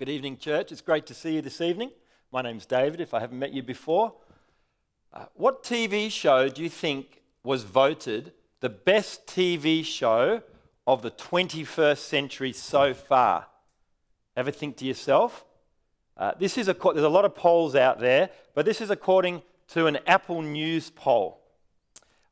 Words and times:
Good 0.00 0.08
evening, 0.08 0.38
church. 0.38 0.72
It's 0.72 0.80
great 0.80 1.04
to 1.08 1.14
see 1.14 1.34
you 1.34 1.42
this 1.42 1.60
evening. 1.60 1.90
My 2.32 2.40
name's 2.40 2.64
David, 2.64 3.02
if 3.02 3.12
I 3.12 3.20
haven't 3.20 3.38
met 3.38 3.52
you 3.52 3.62
before. 3.62 4.14
Uh, 5.12 5.26
what 5.34 5.62
TV 5.62 6.10
show 6.10 6.48
do 6.48 6.62
you 6.62 6.70
think 6.70 7.20
was 7.44 7.64
voted 7.64 8.32
the 8.60 8.70
best 8.70 9.26
TV 9.26 9.84
show 9.84 10.42
of 10.86 11.02
the 11.02 11.10
21st 11.10 11.98
century 11.98 12.50
so 12.54 12.94
far? 12.94 13.48
Ever 14.38 14.50
think 14.50 14.78
to 14.78 14.86
yourself? 14.86 15.44
Uh, 16.16 16.32
this 16.38 16.56
is 16.56 16.68
a, 16.68 16.72
there's 16.72 17.04
a 17.04 17.10
lot 17.10 17.26
of 17.26 17.34
polls 17.34 17.76
out 17.76 18.00
there, 18.00 18.30
but 18.54 18.64
this 18.64 18.80
is 18.80 18.88
according 18.88 19.42
to 19.68 19.84
an 19.84 19.98
Apple 20.06 20.40
News 20.40 20.88
poll. 20.88 21.42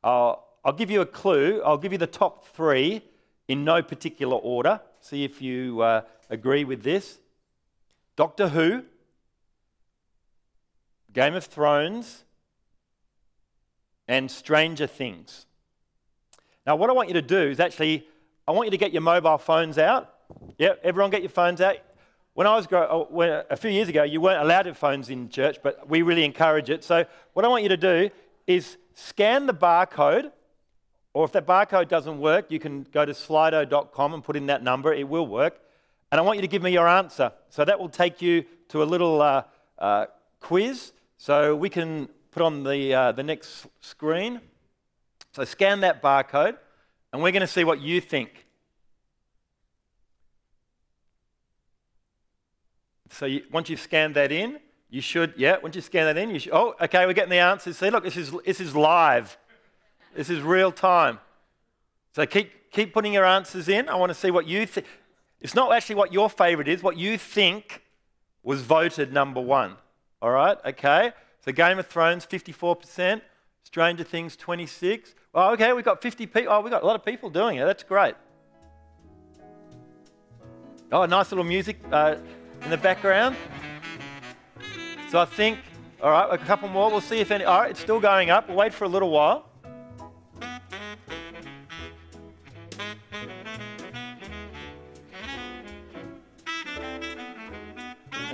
Uh, 0.03 0.33
I'll 0.65 0.73
give 0.73 0.89
you 0.89 1.01
a 1.01 1.05
clue. 1.05 1.61
I'll 1.63 1.77
give 1.77 1.91
you 1.91 1.99
the 1.99 2.07
top 2.07 2.47
three 2.47 3.03
in 3.47 3.63
no 3.63 3.83
particular 3.83 4.37
order. 4.37 4.81
See 5.01 5.23
if 5.23 5.39
you 5.39 5.81
uh, 5.81 6.01
agree 6.31 6.63
with 6.63 6.81
this. 6.81 7.19
Doctor 8.19 8.49
Who, 8.49 8.83
Game 11.13 11.35
of 11.35 11.45
Thrones, 11.45 12.25
and 14.09 14.29
Stranger 14.29 14.87
Things. 14.87 15.45
Now, 16.67 16.75
what 16.75 16.89
I 16.89 16.93
want 16.93 17.07
you 17.07 17.13
to 17.13 17.21
do 17.21 17.39
is 17.39 17.61
actually, 17.61 18.05
I 18.45 18.51
want 18.51 18.67
you 18.67 18.71
to 18.71 18.77
get 18.77 18.91
your 18.91 19.03
mobile 19.03 19.37
phones 19.37 19.77
out. 19.77 20.15
Yep, 20.57 20.81
everyone 20.83 21.11
get 21.11 21.21
your 21.21 21.29
phones 21.29 21.61
out. 21.61 21.77
When 22.33 22.45
I 22.45 22.57
was 22.57 22.67
grow, 22.67 22.81
uh, 22.81 23.05
when, 23.05 23.41
a 23.49 23.55
few 23.55 23.71
years 23.71 23.87
ago, 23.87 24.03
you 24.03 24.19
weren't 24.19 24.43
allowed 24.43 24.63
to 24.63 24.71
have 24.71 24.77
phones 24.77 25.09
in 25.09 25.29
church, 25.29 25.59
but 25.63 25.87
we 25.87 26.01
really 26.01 26.25
encourage 26.25 26.69
it. 26.69 26.83
So, 26.83 27.05
what 27.31 27.45
I 27.45 27.47
want 27.47 27.63
you 27.63 27.69
to 27.69 27.77
do 27.77 28.09
is 28.45 28.75
scan 28.95 29.45
the 29.45 29.53
barcode, 29.53 30.29
or 31.13 31.23
if 31.23 31.31
that 31.31 31.47
barcode 31.47 31.87
doesn't 31.87 32.19
work, 32.19 32.51
you 32.51 32.59
can 32.59 32.85
go 32.91 33.05
to 33.05 33.13
slido.com 33.13 34.13
and 34.13 34.21
put 34.21 34.35
in 34.35 34.47
that 34.47 34.61
number. 34.61 34.93
It 34.93 35.07
will 35.07 35.25
work. 35.25 35.61
And 36.11 36.19
I 36.19 36.23
want 36.23 36.37
you 36.37 36.41
to 36.41 36.47
give 36.47 36.63
me 36.63 36.71
your 36.71 36.87
answer. 36.87 37.31
So 37.49 37.63
that 37.65 37.79
will 37.79 37.89
take 37.89 38.21
you 38.21 38.43
to 38.69 38.81
a 38.81 38.85
little 38.85 39.21
uh, 39.21 39.43
uh, 39.77 40.05
quiz. 40.39 40.91
So 41.17 41.55
we 41.55 41.69
can 41.69 42.09
put 42.31 42.41
on 42.41 42.63
the, 42.63 42.93
uh, 42.93 43.11
the 43.11 43.23
next 43.23 43.67
screen. 43.81 44.41
So 45.33 45.43
scan 45.45 45.81
that 45.81 46.01
barcode, 46.01 46.57
and 47.13 47.21
we're 47.21 47.31
going 47.31 47.41
to 47.41 47.47
see 47.47 47.63
what 47.63 47.79
you 47.79 48.01
think. 48.01 48.45
So 53.11 53.25
you, 53.25 53.43
once 53.51 53.69
you've 53.69 53.79
scanned 53.79 54.15
that 54.15 54.31
in, 54.31 54.59
you 54.89 55.01
should, 55.01 55.33
yeah, 55.37 55.57
once 55.61 55.75
you 55.75 55.81
scan 55.81 56.05
that 56.05 56.17
in, 56.17 56.31
you 56.31 56.39
should, 56.39 56.53
oh, 56.53 56.73
okay, 56.81 57.05
we're 57.05 57.13
getting 57.13 57.29
the 57.29 57.37
answers. 57.37 57.77
See, 57.77 57.89
look, 57.89 58.03
this 58.03 58.17
is, 58.17 58.31
this 58.45 58.59
is 58.59 58.75
live. 58.75 59.37
This 60.15 60.29
is 60.29 60.41
real 60.41 60.71
time. 60.71 61.19
So 62.13 62.25
keep, 62.25 62.71
keep 62.71 62.93
putting 62.93 63.13
your 63.13 63.25
answers 63.25 63.69
in. 63.69 63.87
I 63.87 63.95
want 63.95 64.09
to 64.09 64.15
see 64.15 64.31
what 64.31 64.47
you 64.47 64.65
think. 64.65 64.87
It's 65.41 65.55
not 65.55 65.71
actually 65.73 65.95
what 65.95 66.11
your 66.11 66.29
favorite 66.29 66.67
is, 66.67 66.83
what 66.83 66.97
you 66.97 67.17
think 67.17 67.83
was 68.43 68.61
voted 68.61 69.13
number 69.13 69.41
one. 69.41 69.75
All 70.21 70.31
right, 70.31 70.57
okay? 70.65 71.13
So 71.45 71.51
Game 71.51 71.79
of 71.79 71.87
Thrones, 71.87 72.25
54%. 72.25 73.21
Stranger 73.63 74.03
Things, 74.03 74.35
26. 74.35 75.13
Oh, 75.35 75.53
okay, 75.53 75.73
we've 75.73 75.85
got 75.85 76.01
50 76.01 76.25
people. 76.25 76.51
Oh, 76.51 76.61
we've 76.61 76.71
got 76.71 76.81
a 76.81 76.85
lot 76.85 76.95
of 76.95 77.05
people 77.05 77.29
doing 77.29 77.57
it. 77.57 77.65
That's 77.65 77.83
great. 77.83 78.15
Oh, 80.91 81.05
nice 81.05 81.31
little 81.31 81.43
music 81.43 81.79
uh, 81.91 82.15
in 82.63 82.71
the 82.71 82.77
background. 82.77 83.35
So 85.11 85.19
I 85.19 85.25
think, 85.25 85.59
all 86.01 86.09
right, 86.09 86.27
a 86.31 86.37
couple 86.39 86.67
more. 86.67 86.89
We'll 86.89 86.99
see 86.99 87.19
if 87.19 87.29
any. 87.29 87.43
All 87.43 87.61
right, 87.61 87.69
it's 87.69 87.79
still 87.79 87.99
going 87.99 88.31
up. 88.31 88.47
We'll 88.47 88.57
wait 88.57 88.73
for 88.73 88.85
a 88.85 88.89
little 88.89 89.11
while. 89.11 89.48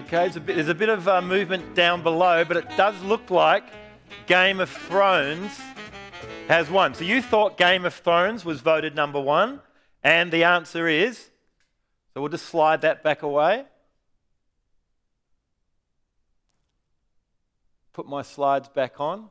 Okay, 0.05 0.17
there's 0.17 0.35
a 0.35 0.39
bit, 0.39 0.55
there's 0.55 0.69
a 0.69 0.75
bit 0.75 0.89
of 0.89 1.07
uh, 1.07 1.19
movement 1.19 1.73
down 1.73 2.03
below, 2.03 2.45
but 2.45 2.57
it 2.57 2.77
does 2.77 3.01
look 3.01 3.31
like 3.31 3.63
Game 4.27 4.59
of 4.59 4.69
Thrones 4.69 5.59
has 6.47 6.69
won. 6.69 6.93
So 6.93 7.03
you 7.03 7.23
thought 7.23 7.57
Game 7.57 7.85
of 7.85 7.93
Thrones 7.95 8.45
was 8.45 8.61
voted 8.61 8.93
number 8.93 9.19
one, 9.19 9.61
and 10.03 10.31
the 10.31 10.43
answer 10.43 10.87
is 10.87 11.31
so 12.13 12.21
we'll 12.21 12.29
just 12.29 12.45
slide 12.45 12.81
that 12.81 13.01
back 13.01 13.23
away. 13.23 13.65
Put 17.91 18.07
my 18.07 18.21
slides 18.21 18.69
back 18.69 18.99
on. 18.99 19.29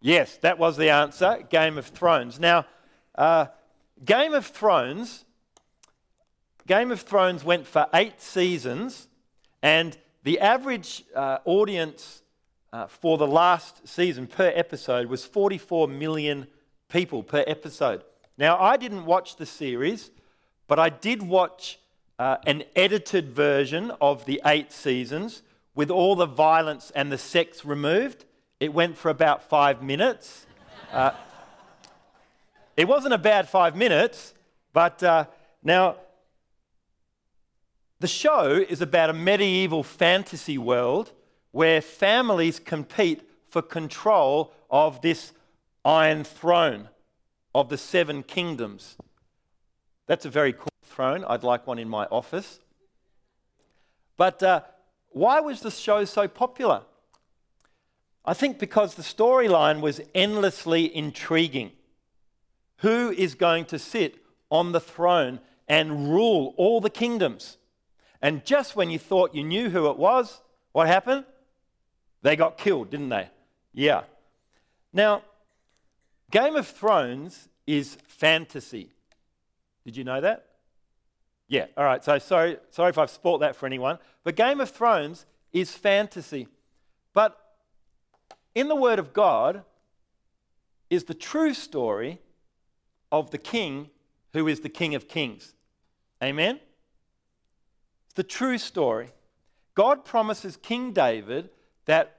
Yes, 0.00 0.36
that 0.38 0.60
was 0.60 0.76
the 0.76 0.90
answer 0.90 1.44
Game 1.50 1.76
of 1.76 1.86
Thrones. 1.86 2.38
Now, 2.38 2.66
uh, 3.16 3.46
Game 4.04 4.32
of 4.32 4.46
Thrones. 4.46 5.24
Game 6.68 6.92
of 6.92 7.00
Thrones 7.00 7.42
went 7.42 7.66
for 7.66 7.88
eight 7.92 8.22
seasons 8.22 9.07
and 9.68 9.98
the 10.22 10.40
average 10.40 11.04
uh, 11.14 11.40
audience 11.44 12.22
uh, 12.72 12.86
for 12.86 13.18
the 13.18 13.26
last 13.26 13.86
season 13.86 14.26
per 14.26 14.50
episode 14.54 15.08
was 15.08 15.26
44 15.26 15.88
million 15.88 16.46
people 16.88 17.22
per 17.22 17.44
episode. 17.46 18.02
Now, 18.38 18.58
I 18.58 18.78
didn't 18.78 19.04
watch 19.04 19.36
the 19.36 19.44
series, 19.44 20.10
but 20.68 20.78
I 20.78 20.88
did 20.88 21.22
watch 21.22 21.78
uh, 22.18 22.38
an 22.46 22.64
edited 22.74 23.28
version 23.28 23.92
of 24.00 24.24
the 24.24 24.40
eight 24.46 24.72
seasons 24.72 25.42
with 25.74 25.90
all 25.90 26.16
the 26.16 26.24
violence 26.24 26.90
and 26.94 27.12
the 27.12 27.18
sex 27.18 27.62
removed. 27.66 28.24
It 28.60 28.72
went 28.72 28.96
for 28.96 29.10
about 29.10 29.50
five 29.50 29.82
minutes. 29.82 30.46
Uh, 30.90 31.10
it 32.78 32.88
wasn't 32.88 33.12
a 33.12 33.18
bad 33.18 33.50
five 33.50 33.76
minutes, 33.76 34.32
but 34.72 35.02
uh, 35.02 35.26
now 35.62 35.96
the 38.00 38.08
show 38.08 38.64
is 38.68 38.80
about 38.80 39.10
a 39.10 39.12
medieval 39.12 39.82
fantasy 39.82 40.58
world 40.58 41.12
where 41.50 41.80
families 41.80 42.60
compete 42.60 43.28
for 43.48 43.62
control 43.62 44.52
of 44.70 45.00
this 45.00 45.32
iron 45.84 46.22
throne 46.22 46.88
of 47.54 47.68
the 47.68 47.78
seven 47.78 48.22
kingdoms. 48.22 48.96
That's 50.06 50.24
a 50.24 50.30
very 50.30 50.52
cool 50.52 50.68
throne. 50.84 51.24
I'd 51.24 51.42
like 51.42 51.66
one 51.66 51.78
in 51.78 51.88
my 51.88 52.04
office. 52.06 52.60
But 54.16 54.42
uh, 54.42 54.62
why 55.10 55.40
was 55.40 55.60
the 55.60 55.70
show 55.70 56.04
so 56.04 56.28
popular? 56.28 56.82
I 58.24 58.34
think 58.34 58.58
because 58.58 58.94
the 58.94 59.02
storyline 59.02 59.80
was 59.80 60.00
endlessly 60.14 60.94
intriguing. 60.94 61.72
Who 62.78 63.10
is 63.10 63.34
going 63.34 63.64
to 63.66 63.78
sit 63.78 64.22
on 64.50 64.72
the 64.72 64.80
throne 64.80 65.40
and 65.66 66.12
rule 66.12 66.54
all 66.56 66.80
the 66.80 66.90
kingdoms? 66.90 67.56
And 68.20 68.44
just 68.44 68.76
when 68.76 68.90
you 68.90 68.98
thought 68.98 69.34
you 69.34 69.44
knew 69.44 69.70
who 69.70 69.90
it 69.90 69.96
was, 69.96 70.40
what 70.72 70.86
happened? 70.86 71.24
They 72.22 72.36
got 72.36 72.58
killed, 72.58 72.90
didn't 72.90 73.10
they? 73.10 73.28
Yeah. 73.72 74.02
Now, 74.92 75.22
Game 76.30 76.56
of 76.56 76.66
Thrones 76.66 77.48
is 77.66 77.96
fantasy. 78.06 78.90
Did 79.84 79.96
you 79.96 80.04
know 80.04 80.20
that? 80.20 80.46
Yeah, 81.48 81.66
all 81.76 81.84
right. 81.84 82.04
So 82.04 82.18
sorry, 82.18 82.58
sorry 82.70 82.90
if 82.90 82.98
I've 82.98 83.10
spoilt 83.10 83.40
that 83.40 83.56
for 83.56 83.66
anyone. 83.66 83.98
But 84.24 84.36
Game 84.36 84.60
of 84.60 84.70
Thrones 84.70 85.24
is 85.52 85.72
fantasy. 85.72 86.48
But 87.14 87.38
in 88.54 88.68
the 88.68 88.76
Word 88.76 88.98
of 88.98 89.12
God 89.12 89.62
is 90.90 91.04
the 91.04 91.14
true 91.14 91.54
story 91.54 92.20
of 93.10 93.30
the 93.30 93.38
King 93.38 93.90
who 94.34 94.46
is 94.46 94.60
the 94.60 94.68
King 94.68 94.94
of 94.94 95.08
Kings. 95.08 95.54
Amen? 96.22 96.60
The 98.18 98.24
true 98.24 98.58
story. 98.58 99.10
God 99.76 100.04
promises 100.04 100.56
King 100.56 100.92
David 100.92 101.50
that, 101.84 102.16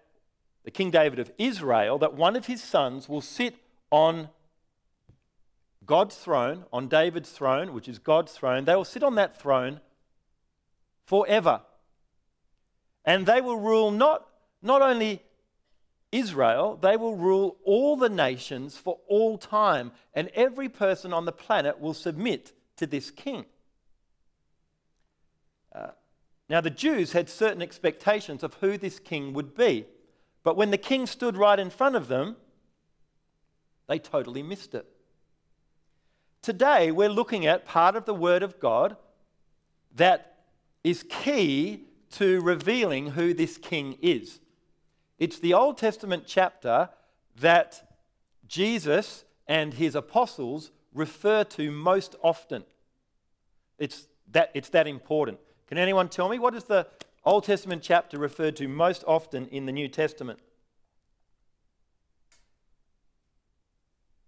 the 0.63 0.71
King 0.71 0.91
David 0.91 1.19
of 1.19 1.29
Israel, 1.37 1.97
that 1.97 2.13
one 2.13 2.37
of 2.37 2.45
his 2.45 2.63
sons 2.63 3.09
will 3.09 3.19
sit 3.19 3.55
on 3.91 4.29
God's 5.85 6.15
throne, 6.15 6.63
on 6.71 6.87
David's 6.87 7.29
throne, 7.29 7.73
which 7.73 7.89
is 7.89 7.99
God's 7.99 8.31
throne. 8.31 8.63
They 8.63 8.77
will 8.77 8.85
sit 8.85 9.03
on 9.03 9.15
that 9.15 9.41
throne 9.41 9.81
forever. 11.05 11.63
And 13.03 13.25
they 13.25 13.41
will 13.41 13.59
rule 13.59 13.91
not, 13.91 14.25
not 14.61 14.81
only 14.81 15.21
Israel, 16.13 16.79
they 16.81 16.95
will 16.95 17.17
rule 17.17 17.57
all 17.65 17.97
the 17.97 18.07
nations 18.07 18.77
for 18.77 18.99
all 19.09 19.37
time. 19.37 19.91
And 20.13 20.29
every 20.33 20.69
person 20.69 21.11
on 21.11 21.25
the 21.25 21.33
planet 21.33 21.77
will 21.81 21.93
submit 21.93 22.53
to 22.77 22.87
this 22.87 23.11
king. 23.11 23.43
Now, 26.49 26.61
the 26.61 26.71
Jews 26.71 27.11
had 27.11 27.29
certain 27.29 27.61
expectations 27.61 28.43
of 28.43 28.55
who 28.55 28.77
this 28.77 28.99
king 28.99 29.33
would 29.33 29.55
be. 29.55 29.85
But 30.43 30.57
when 30.57 30.71
the 30.71 30.77
king 30.77 31.05
stood 31.05 31.37
right 31.37 31.59
in 31.59 31.69
front 31.69 31.95
of 31.95 32.07
them, 32.07 32.37
they 33.87 33.99
totally 33.99 34.41
missed 34.41 34.73
it. 34.73 34.85
Today, 36.41 36.91
we're 36.91 37.09
looking 37.09 37.45
at 37.45 37.65
part 37.65 37.95
of 37.95 38.05
the 38.05 38.13
Word 38.13 38.41
of 38.41 38.59
God 38.59 38.97
that 39.95 40.37
is 40.83 41.03
key 41.03 41.85
to 42.11 42.41
revealing 42.41 43.11
who 43.11 43.33
this 43.33 43.57
king 43.57 43.97
is. 44.01 44.39
It's 45.19 45.37
the 45.37 45.53
Old 45.53 45.77
Testament 45.77 46.23
chapter 46.25 46.89
that 47.39 47.95
Jesus 48.47 49.25
and 49.47 49.73
his 49.73 49.93
apostles 49.95 50.71
refer 50.93 51.43
to 51.43 51.71
most 51.71 52.15
often. 52.23 52.63
It's 53.77 54.07
that, 54.31 54.51
it's 54.53 54.69
that 54.69 54.87
important. 54.87 55.39
Can 55.69 55.77
anyone 55.77 56.09
tell 56.09 56.29
me 56.29 56.39
what 56.39 56.55
is 56.55 56.63
the 56.63 56.87
Old 57.23 57.43
Testament 57.43 57.83
chapter 57.83 58.17
referred 58.17 58.55
to 58.55 58.67
most 58.67 59.03
often 59.05 59.45
in 59.49 59.67
the 59.67 59.71
New 59.71 59.87
Testament? 59.87 60.39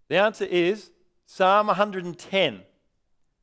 The 0.07 0.17
answer 0.17 0.45
is 0.45 0.91
Psalm 1.25 1.65
110. 1.65 2.61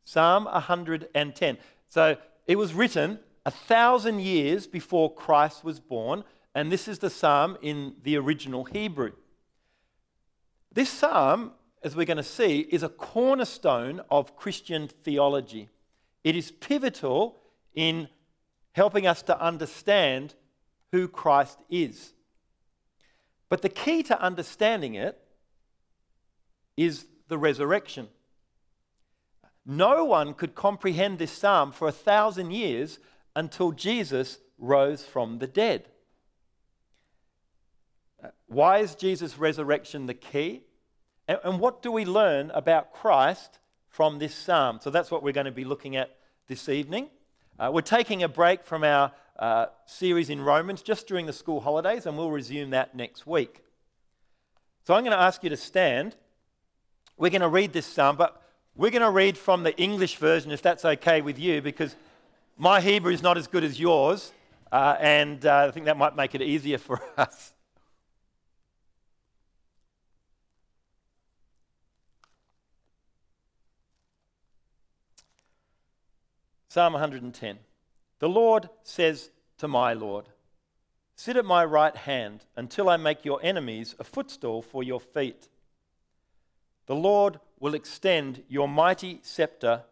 Psalm 0.05 0.45
110. 0.45 1.59
So 1.89 2.17
it 2.47 2.57
was 2.57 2.73
written 2.73 3.19
a 3.45 3.51
thousand 3.51 4.21
years 4.21 4.69
before 4.69 5.13
Christ 5.13 5.65
was 5.65 5.81
born, 5.81 6.23
and 6.55 6.71
this 6.71 6.87
is 6.87 7.01
the 7.01 7.11
psalm 7.11 7.59
in 7.63 7.97
the 8.05 8.17
original 8.17 8.63
Hebrew. 8.63 9.11
This 10.73 10.89
psalm, 10.89 11.51
as 11.83 11.97
we're 11.97 12.07
going 12.07 12.19
to 12.19 12.23
see, 12.23 12.61
is 12.61 12.85
a 12.85 12.89
cornerstone 12.89 14.03
of 14.09 14.37
Christian 14.37 14.87
theology. 14.87 15.69
It 16.23 16.37
is 16.37 16.53
pivotal 16.53 17.41
in 17.79 18.09
helping 18.73 19.07
us 19.07 19.23
to 19.23 19.41
understand 19.41 20.35
who 20.91 21.07
Christ 21.07 21.57
is. 21.71 22.13
But 23.49 23.63
the 23.63 23.69
key 23.69 24.03
to 24.03 24.21
understanding 24.21 24.97
it 24.97 25.17
is 26.77 27.07
the 27.29 27.39
resurrection. 27.39 28.09
No 29.65 30.05
one 30.05 30.35
could 30.35 30.57
comprehend 30.57 31.21
this 31.21 31.31
psalm 31.31 31.71
for 31.71 31.87
a 31.87 31.93
thousand 31.93 32.51
years 32.51 32.99
until 33.37 33.71
Jesus 33.71 34.39
rose 34.59 35.05
from 35.05 35.39
the 35.39 35.47
dead. 35.47 35.87
Why 38.49 38.79
is 38.79 38.97
Jesus' 38.97 39.39
resurrection 39.39 40.07
the 40.07 40.15
key? 40.15 40.65
And, 41.29 41.61
what 41.61 41.81
do 41.81 41.93
we 41.93 42.05
learn 42.05 42.51
about 42.51 42.93
Christ 42.93 43.61
from 43.87 44.19
this 44.19 44.35
psalm? 44.35 44.81
So 44.83 44.91
that's 44.91 45.13
what 45.13 45.23
we're 45.23 45.33
going 45.33 45.45
to 45.45 45.53
be 45.53 45.65
looking 45.65 45.95
at 45.95 46.17
this 46.49 46.69
evening. 46.69 47.11
Uh, 47.61 47.71
we're 47.73 47.81
taking 47.81 48.23
a 48.23 48.29
break 48.29 48.65
from 48.65 48.85
our 48.85 49.11
uh, 49.37 49.67
series 49.85 50.31
in 50.31 50.41
Romans 50.41 50.81
just 50.81 51.09
during 51.09 51.27
the 51.27 51.33
school 51.33 51.61
holidays, 51.61 52.07
and 52.07 52.17
we'll 52.17 52.31
resume 52.31 52.71
that 52.71 52.95
next 52.95 53.27
week. 53.27 53.65
So 54.87 54.95
I'm 54.95 55.03
going 55.03 55.17
to 55.17 55.21
ask 55.21 55.43
you 55.43 55.51
to 55.51 55.57
stand. 55.57 56.15
We're 57.17 57.31
going 57.31 57.41
to 57.41 57.49
read 57.49 57.73
this 57.73 57.85
psalm, 57.85 58.17
but 58.17 58.41
we're 58.77 58.93
going 58.93 59.03
to 59.03 59.11
read 59.11 59.37
from 59.37 59.65
the 59.65 59.77
English 59.77 60.19
version, 60.19 60.53
if 60.53 60.63
that's 60.63 60.85
okay 60.85 61.21
with 61.21 61.37
you, 61.37 61.61
because 61.61 61.97
my 62.57 62.81
Hebrew 62.81 63.13
is 63.13 63.23
not 63.23 63.37
as 63.37 63.49
good 63.49 63.65
as 63.65 63.81
yours, 63.81 64.33
uh, 64.71 64.95
and 65.01 65.45
uh, 65.45 65.67
I 65.67 65.71
think 65.73 65.87
that 65.87 65.97
might 65.97 66.15
make 66.15 66.37
it 66.37 66.43
easier 66.43 66.79
for 66.79 67.03
us. 67.17 67.53
Psalm 76.69 76.93
110. 76.93 77.59
The 78.19 78.29
Lord 78.29 78.69
says 78.83 79.31
to 79.57 79.67
my 79.67 79.95
Lord, 79.95 80.27
Sit 81.17 81.37
at 81.37 81.45
my 81.45 81.65
right 81.65 81.97
hand 81.97 82.45
until 82.57 82.91
I 82.91 82.99
make 82.99 83.25
your 83.25 83.41
enemies 83.43 83.95
a 83.99 84.05
footstool 84.05 84.61
for 84.61 84.83
your 84.83 85.01
feet. 85.01 85.49
The 86.87 86.95
Lord 86.95 87.41
will 87.59 87.75
extend 87.75 88.43
your 88.49 88.69
mighty 88.69 89.21
scepter 89.23 89.85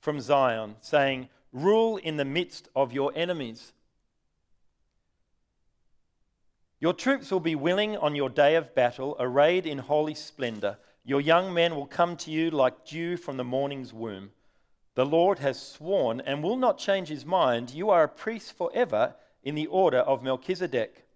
from 0.00 0.20
Zion, 0.20 0.76
saying, 0.80 1.28
Rule 1.52 1.98
in 1.98 2.16
the 2.16 2.24
midst 2.24 2.68
of 2.74 2.92
your 2.92 3.12
enemies. 3.14 3.72
Your 6.80 6.94
troops 6.94 7.30
will 7.30 7.40
be 7.40 7.54
willing 7.54 7.96
on 7.96 8.14
your 8.14 8.30
day 8.30 8.54
of 8.54 8.74
battle, 8.74 9.14
arrayed 9.20 9.66
in 9.66 9.78
holy 9.78 10.14
splendor. 10.14 10.78
Your 11.04 11.20
young 11.20 11.52
men 11.52 11.76
will 11.76 11.86
come 11.86 12.16
to 12.18 12.30
you 12.30 12.50
like 12.50 12.86
dew 12.86 13.16
from 13.16 13.36
the 13.36 13.44
morning's 13.44 13.92
womb. 13.92 14.30
The 14.98 15.06
Lord 15.06 15.38
has 15.38 15.62
sworn 15.62 16.20
and 16.22 16.42
will 16.42 16.56
not 16.56 16.76
change 16.76 17.06
his 17.06 17.24
mind. 17.24 17.70
You 17.70 17.88
are 17.88 18.02
a 18.02 18.08
priest 18.08 18.58
forever 18.58 19.14
in 19.44 19.54
the 19.54 19.68
order 19.68 19.98
of 19.98 20.24
Melchizedek. 20.24 21.06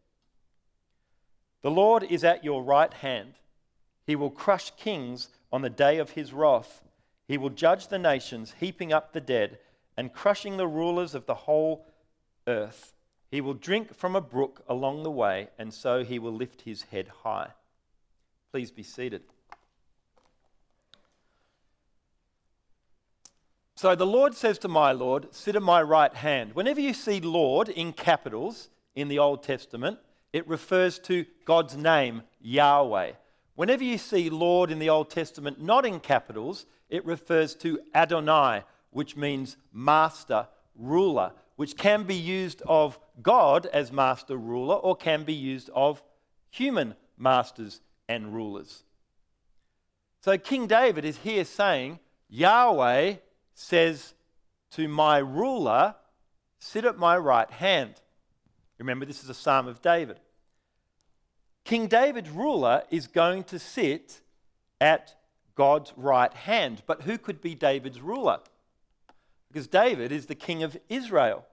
The 1.63 1.71
Lord 1.73 2.05
is 2.05 2.23
at 2.23 2.45
your 2.45 2.63
right 2.63 2.95
hand. 2.95 3.35
He 4.07 4.15
will 4.15 4.31
crush 4.31 4.71
kings 4.77 5.31
on 5.53 5.63
the 5.63 5.69
day 5.69 5.99
of 5.99 6.11
his 6.11 6.33
wrath. 6.33 6.85
He 7.27 7.37
will 7.37 7.51
judge 7.51 7.89
the 7.89 7.99
nations, 7.99 8.55
heaping 8.61 8.93
up 8.93 9.13
the 9.13 9.21
dead 9.21 9.59
and 9.97 10.13
crushing 10.13 10.59
the 10.59 10.69
rulers 10.69 11.13
of 11.17 11.27
the 11.27 11.35
whole 11.35 11.85
earth. 12.47 12.95
He 13.33 13.41
will 13.41 13.53
drink 13.53 13.97
from 13.97 14.15
a 14.15 14.21
brook 14.21 14.63
along 14.69 15.03
the 15.03 15.11
way, 15.11 15.49
and 15.59 15.75
so 15.75 16.05
he 16.05 16.21
will 16.21 16.33
lift 16.33 16.63
his 16.63 16.83
head 16.83 17.09
high. 17.25 17.51
Please 18.53 18.71
be 18.71 18.85
seated. 18.85 19.23
So 23.83 23.97
the 23.97 24.07
Lord 24.07 24.37
says 24.37 24.61
to 24.61 24.69
my 24.69 24.93
Lord, 24.93 25.35
Sit 25.35 25.57
at 25.57 25.63
my 25.63 25.83
right 25.83 26.15
hand. 26.15 26.55
Whenever 26.55 26.81
you 26.81 26.95
see 26.95 27.21
Lord 27.21 27.69
in 27.69 27.93
capitals 27.93 28.69
in 28.95 29.09
the 29.09 29.19
Old 29.19 29.43
Testament, 29.43 29.99
it 30.33 30.47
refers 30.47 31.01
to 31.01 31.27
God's 31.47 31.77
name, 31.77 32.23
Yahweh. 32.41 33.15
Whenever 33.57 33.83
you 33.83 33.99
see 33.99 34.31
Lord 34.31 34.71
in 34.71 34.79
the 34.79 34.89
Old 34.89 35.11
Testament 35.11 35.61
not 35.61 35.85
in 35.85 35.99
capitals, 35.99 36.65
it 36.91 37.05
refers 37.05 37.57
to 37.57 37.81
Adonai, 37.93 38.63
which 38.91 39.17
means 39.17 39.57
master, 39.73 40.47
ruler, 40.77 41.33
which 41.57 41.77
can 41.77 42.05
be 42.05 42.15
used 42.15 42.63
of 42.69 43.01
God 43.21 43.67
as 43.67 43.91
master 43.91 44.37
ruler 44.37 44.77
or 44.77 44.95
can 44.95 45.25
be 45.25 45.35
used 45.35 45.71
of 45.75 46.05
human 46.51 46.95
masters 47.19 47.81
and 48.09 48.33
rulers. 48.33 48.85
So 50.21 50.39
King 50.39 50.69
David 50.69 51.05
is 51.05 51.17
here 51.17 51.45
saying, 51.45 51.99
Yahweh 52.29 53.17
says 53.55 54.15
to 54.73 54.89
my 54.89 55.19
ruler, 55.19 55.95
Sit 56.59 56.85
at 56.85 56.97
my 56.97 57.17
right 57.17 57.51
hand. 57.51 57.95
Remember, 58.79 59.05
this 59.05 59.23
is 59.25 59.29
a 59.29 59.35
psalm 59.35 59.67
of 59.67 59.83
David. 59.83 60.21
King 61.65 61.87
David's 61.87 62.31
ruler 62.31 62.83
is 62.91 63.07
going 63.07 63.45
to 63.45 63.59
sit 63.59 64.21
at 64.81 65.15
God's 65.55 65.93
right 65.97 66.33
hand. 66.33 66.83
But 66.87 67.03
who 67.03 67.19
could 67.19 67.41
be 67.41 67.55
David's 67.55 68.01
ruler? 68.01 68.39
Because 69.49 69.67
David 69.67 70.13
is 70.13 70.27
the 70.27 70.35
king 70.35 70.63
of 70.63 70.77
Israel. 70.89 71.47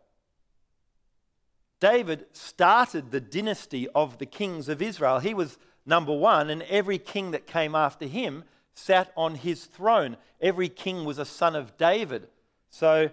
David 1.80 2.26
started 2.34 3.12
the 3.12 3.22
dynasty 3.22 3.88
of 3.90 4.18
the 4.18 4.26
kings 4.26 4.70
of 4.70 4.82
Israel. 4.82 5.20
He 5.20 5.34
was 5.34 5.58
number 5.86 6.14
one, 6.14 6.50
and 6.50 6.64
every 6.64 6.98
king 6.98 7.32
that 7.32 7.48
came 7.48 7.76
after 7.76 8.06
him 8.06 8.44
sat 8.80 9.12
on 9.16 9.36
his 9.36 9.66
throne. 9.66 10.18
Every 10.42 10.70
king 10.70 11.06
was 11.06 11.20
a 11.20 11.26
son 11.26 11.56
of 11.56 11.78
David. 11.78 12.28
So, 12.70 13.10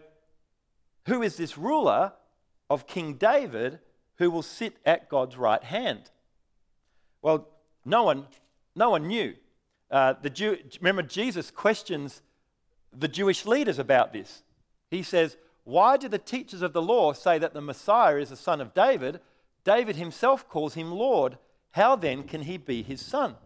who 1.06 1.22
is 1.22 1.36
this 1.36 1.58
ruler 1.58 2.12
of 2.70 2.86
King 2.86 3.14
David 3.14 3.80
who 4.16 4.30
will 4.30 4.42
sit 4.42 4.76
at 4.84 5.08
God's 5.08 5.36
right 5.36 5.62
hand? 5.62 6.10
Well, 7.22 7.48
no 7.84 8.04
one, 8.04 8.26
no 8.74 8.90
one 8.90 9.06
knew. 9.06 9.34
Uh, 9.90 10.14
the 10.20 10.30
Jew, 10.30 10.58
remember, 10.80 11.02
Jesus 11.02 11.50
questions 11.50 12.22
the 12.96 13.08
Jewish 13.08 13.44
leaders 13.44 13.78
about 13.78 14.12
this. 14.12 14.42
He 14.90 15.02
says, 15.02 15.36
Why 15.64 15.96
do 15.96 16.08
the 16.08 16.18
teachers 16.18 16.62
of 16.62 16.72
the 16.72 16.82
law 16.82 17.12
say 17.12 17.38
that 17.38 17.54
the 17.54 17.60
Messiah 17.60 18.16
is 18.16 18.30
the 18.30 18.36
son 18.36 18.60
of 18.60 18.74
David? 18.74 19.20
David 19.64 19.96
himself 19.96 20.48
calls 20.48 20.74
him 20.74 20.92
Lord. 20.92 21.38
How 21.72 21.96
then 21.96 22.22
can 22.22 22.42
he 22.42 22.56
be 22.56 22.82
his 22.82 23.00
son? 23.00 23.36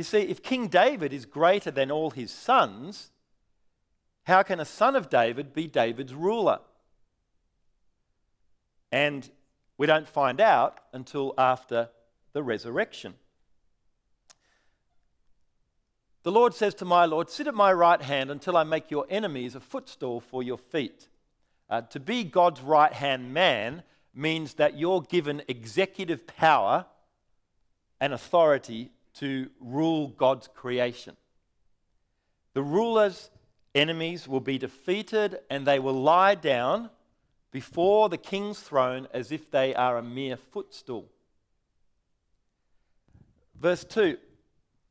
You 0.00 0.04
see, 0.04 0.20
if 0.20 0.42
King 0.42 0.68
David 0.68 1.12
is 1.12 1.26
greater 1.26 1.70
than 1.70 1.90
all 1.90 2.08
his 2.08 2.30
sons, 2.30 3.10
how 4.22 4.42
can 4.42 4.58
a 4.58 4.64
son 4.64 4.96
of 4.96 5.10
David 5.10 5.52
be 5.52 5.66
David's 5.66 6.14
ruler? 6.14 6.60
And 8.90 9.30
we 9.76 9.86
don't 9.86 10.08
find 10.08 10.40
out 10.40 10.80
until 10.94 11.34
after 11.36 11.90
the 12.32 12.42
resurrection. 12.42 13.12
The 16.22 16.32
Lord 16.32 16.54
says 16.54 16.72
to 16.76 16.86
my 16.86 17.04
Lord, 17.04 17.28
Sit 17.28 17.46
at 17.46 17.54
my 17.54 17.70
right 17.70 18.00
hand 18.00 18.30
until 18.30 18.56
I 18.56 18.64
make 18.64 18.90
your 18.90 19.04
enemies 19.10 19.54
a 19.54 19.60
footstool 19.60 20.18
for 20.18 20.42
your 20.42 20.56
feet. 20.56 21.08
Uh, 21.68 21.82
to 21.82 22.00
be 22.00 22.24
God's 22.24 22.62
right 22.62 22.94
hand 22.94 23.34
man 23.34 23.82
means 24.14 24.54
that 24.54 24.78
you're 24.78 25.02
given 25.02 25.42
executive 25.46 26.26
power 26.26 26.86
and 28.00 28.14
authority 28.14 28.92
to 29.14 29.50
rule 29.60 30.08
God's 30.08 30.48
creation. 30.48 31.16
The 32.54 32.62
ruler's 32.62 33.30
enemies 33.74 34.26
will 34.26 34.40
be 34.40 34.58
defeated 34.58 35.38
and 35.48 35.66
they 35.66 35.78
will 35.78 36.00
lie 36.00 36.34
down 36.34 36.90
before 37.52 38.08
the 38.08 38.18
king's 38.18 38.60
throne 38.60 39.08
as 39.12 39.32
if 39.32 39.50
they 39.50 39.74
are 39.74 39.98
a 39.98 40.02
mere 40.02 40.36
footstool. 40.36 41.08
Verse 43.60 43.84
2 43.84 44.16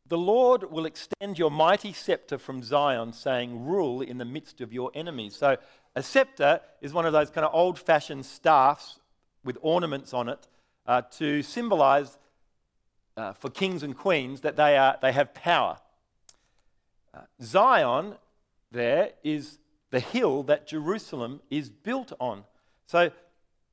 The 0.07 0.17
Lord 0.17 0.71
will 0.71 0.85
extend 0.85 1.39
your 1.39 1.51
mighty 1.51 1.93
scepter 1.93 2.37
from 2.37 2.63
Zion, 2.63 3.13
saying, 3.13 3.65
Rule 3.65 4.01
in 4.01 4.17
the 4.17 4.25
midst 4.25 4.61
of 4.61 4.73
your 4.73 4.91
enemies. 4.93 5.35
So, 5.35 5.57
a 5.95 6.03
scepter 6.03 6.61
is 6.81 6.93
one 6.93 7.05
of 7.05 7.13
those 7.13 7.29
kind 7.29 7.45
of 7.45 7.53
old 7.53 7.79
fashioned 7.79 8.25
staffs 8.25 8.99
with 9.43 9.57
ornaments 9.61 10.13
on 10.13 10.29
it 10.29 10.47
uh, 10.85 11.01
to 11.17 11.41
symbolize 11.41 12.17
uh, 13.19 13.33
for 13.33 13.49
kings 13.49 13.83
and 13.83 13.97
queens 13.97 14.41
that 14.41 14.55
they, 14.55 14.77
are, 14.77 14.97
they 15.01 15.11
have 15.11 15.33
power. 15.33 15.77
Uh, 17.13 17.21
Zion 17.41 18.15
there 18.71 19.11
is 19.23 19.57
the 19.89 19.99
hill 19.99 20.43
that 20.43 20.67
Jerusalem 20.67 21.41
is 21.49 21.69
built 21.69 22.13
on. 22.19 22.43
So 22.85 23.11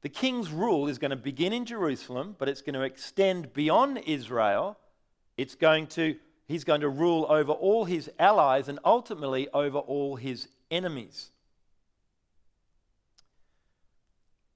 the 0.02 0.08
king's 0.08 0.50
rule 0.50 0.88
is 0.88 0.98
going 0.98 1.10
to 1.10 1.16
begin 1.16 1.52
in 1.52 1.64
Jerusalem, 1.64 2.34
but 2.38 2.48
it's 2.48 2.62
going 2.62 2.74
to 2.74 2.82
extend 2.82 3.52
beyond 3.52 3.98
Israel. 4.06 4.78
It's 5.36 5.54
going 5.54 5.88
to, 5.88 6.16
he's 6.46 6.64
going 6.64 6.80
to 6.80 6.88
rule 6.88 7.26
over 7.28 7.52
all 7.52 7.84
his 7.84 8.10
allies 8.18 8.68
and 8.68 8.78
ultimately 8.84 9.48
over 9.52 9.78
all 9.78 10.16
his 10.16 10.48
enemies. 10.70 11.30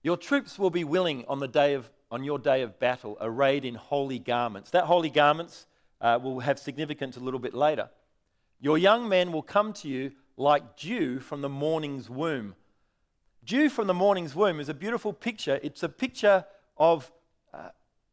Your 0.02 0.16
troops 0.16 0.58
will 0.58 0.70
be 0.70 0.84
willing 0.84 1.26
on 1.28 1.40
the 1.40 1.48
day 1.48 1.74
of 1.74 1.90
on 2.10 2.24
your 2.24 2.38
day 2.38 2.62
of 2.62 2.78
battle, 2.78 3.16
arrayed 3.20 3.64
in 3.64 3.74
holy 3.74 4.18
garments. 4.18 4.70
That 4.70 4.84
holy 4.84 5.10
garments 5.10 5.66
uh, 6.00 6.18
will 6.22 6.40
have 6.40 6.58
significance 6.58 7.16
a 7.16 7.20
little 7.20 7.40
bit 7.40 7.54
later. 7.54 7.88
Your 8.60 8.76
young 8.76 9.08
men 9.08 9.32
will 9.32 9.42
come 9.42 9.72
to 9.74 9.88
you 9.88 10.12
like 10.36 10.76
dew 10.76 11.20
from 11.20 11.40
the 11.40 11.48
morning's 11.48 12.10
womb. 12.10 12.54
Dew 13.44 13.68
from 13.68 13.86
the 13.86 13.94
morning's 13.94 14.34
womb 14.34 14.60
is 14.60 14.68
a 14.68 14.74
beautiful 14.74 15.12
picture. 15.12 15.60
It's 15.62 15.82
a 15.82 15.88
picture 15.88 16.44
of 16.76 17.10
uh, 17.54 17.68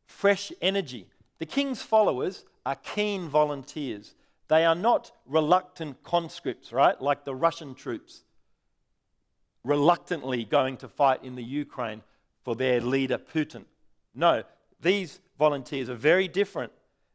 fresh 0.05 0.51
energy. 0.61 1.07
The 1.39 1.45
king's 1.45 1.81
followers 1.81 2.45
are 2.65 2.75
keen 2.75 3.29
volunteers. 3.29 4.13
They 4.47 4.65
are 4.65 4.75
not 4.75 5.11
reluctant 5.25 6.03
conscripts, 6.03 6.71
right? 6.71 6.99
Like 7.01 7.25
the 7.25 7.35
Russian 7.35 7.75
troops 7.75 8.23
reluctantly 9.63 10.45
going 10.45 10.77
to 10.77 10.87
fight 10.87 11.23
in 11.23 11.35
the 11.35 11.43
Ukraine 11.43 12.01
for 12.43 12.55
their 12.55 12.79
leader 12.79 13.17
Putin. 13.17 13.65
No, 14.17 14.43
these 14.81 15.19
volunteers 15.37 15.89
are 15.89 15.95
very 15.95 16.27
different. 16.27 16.73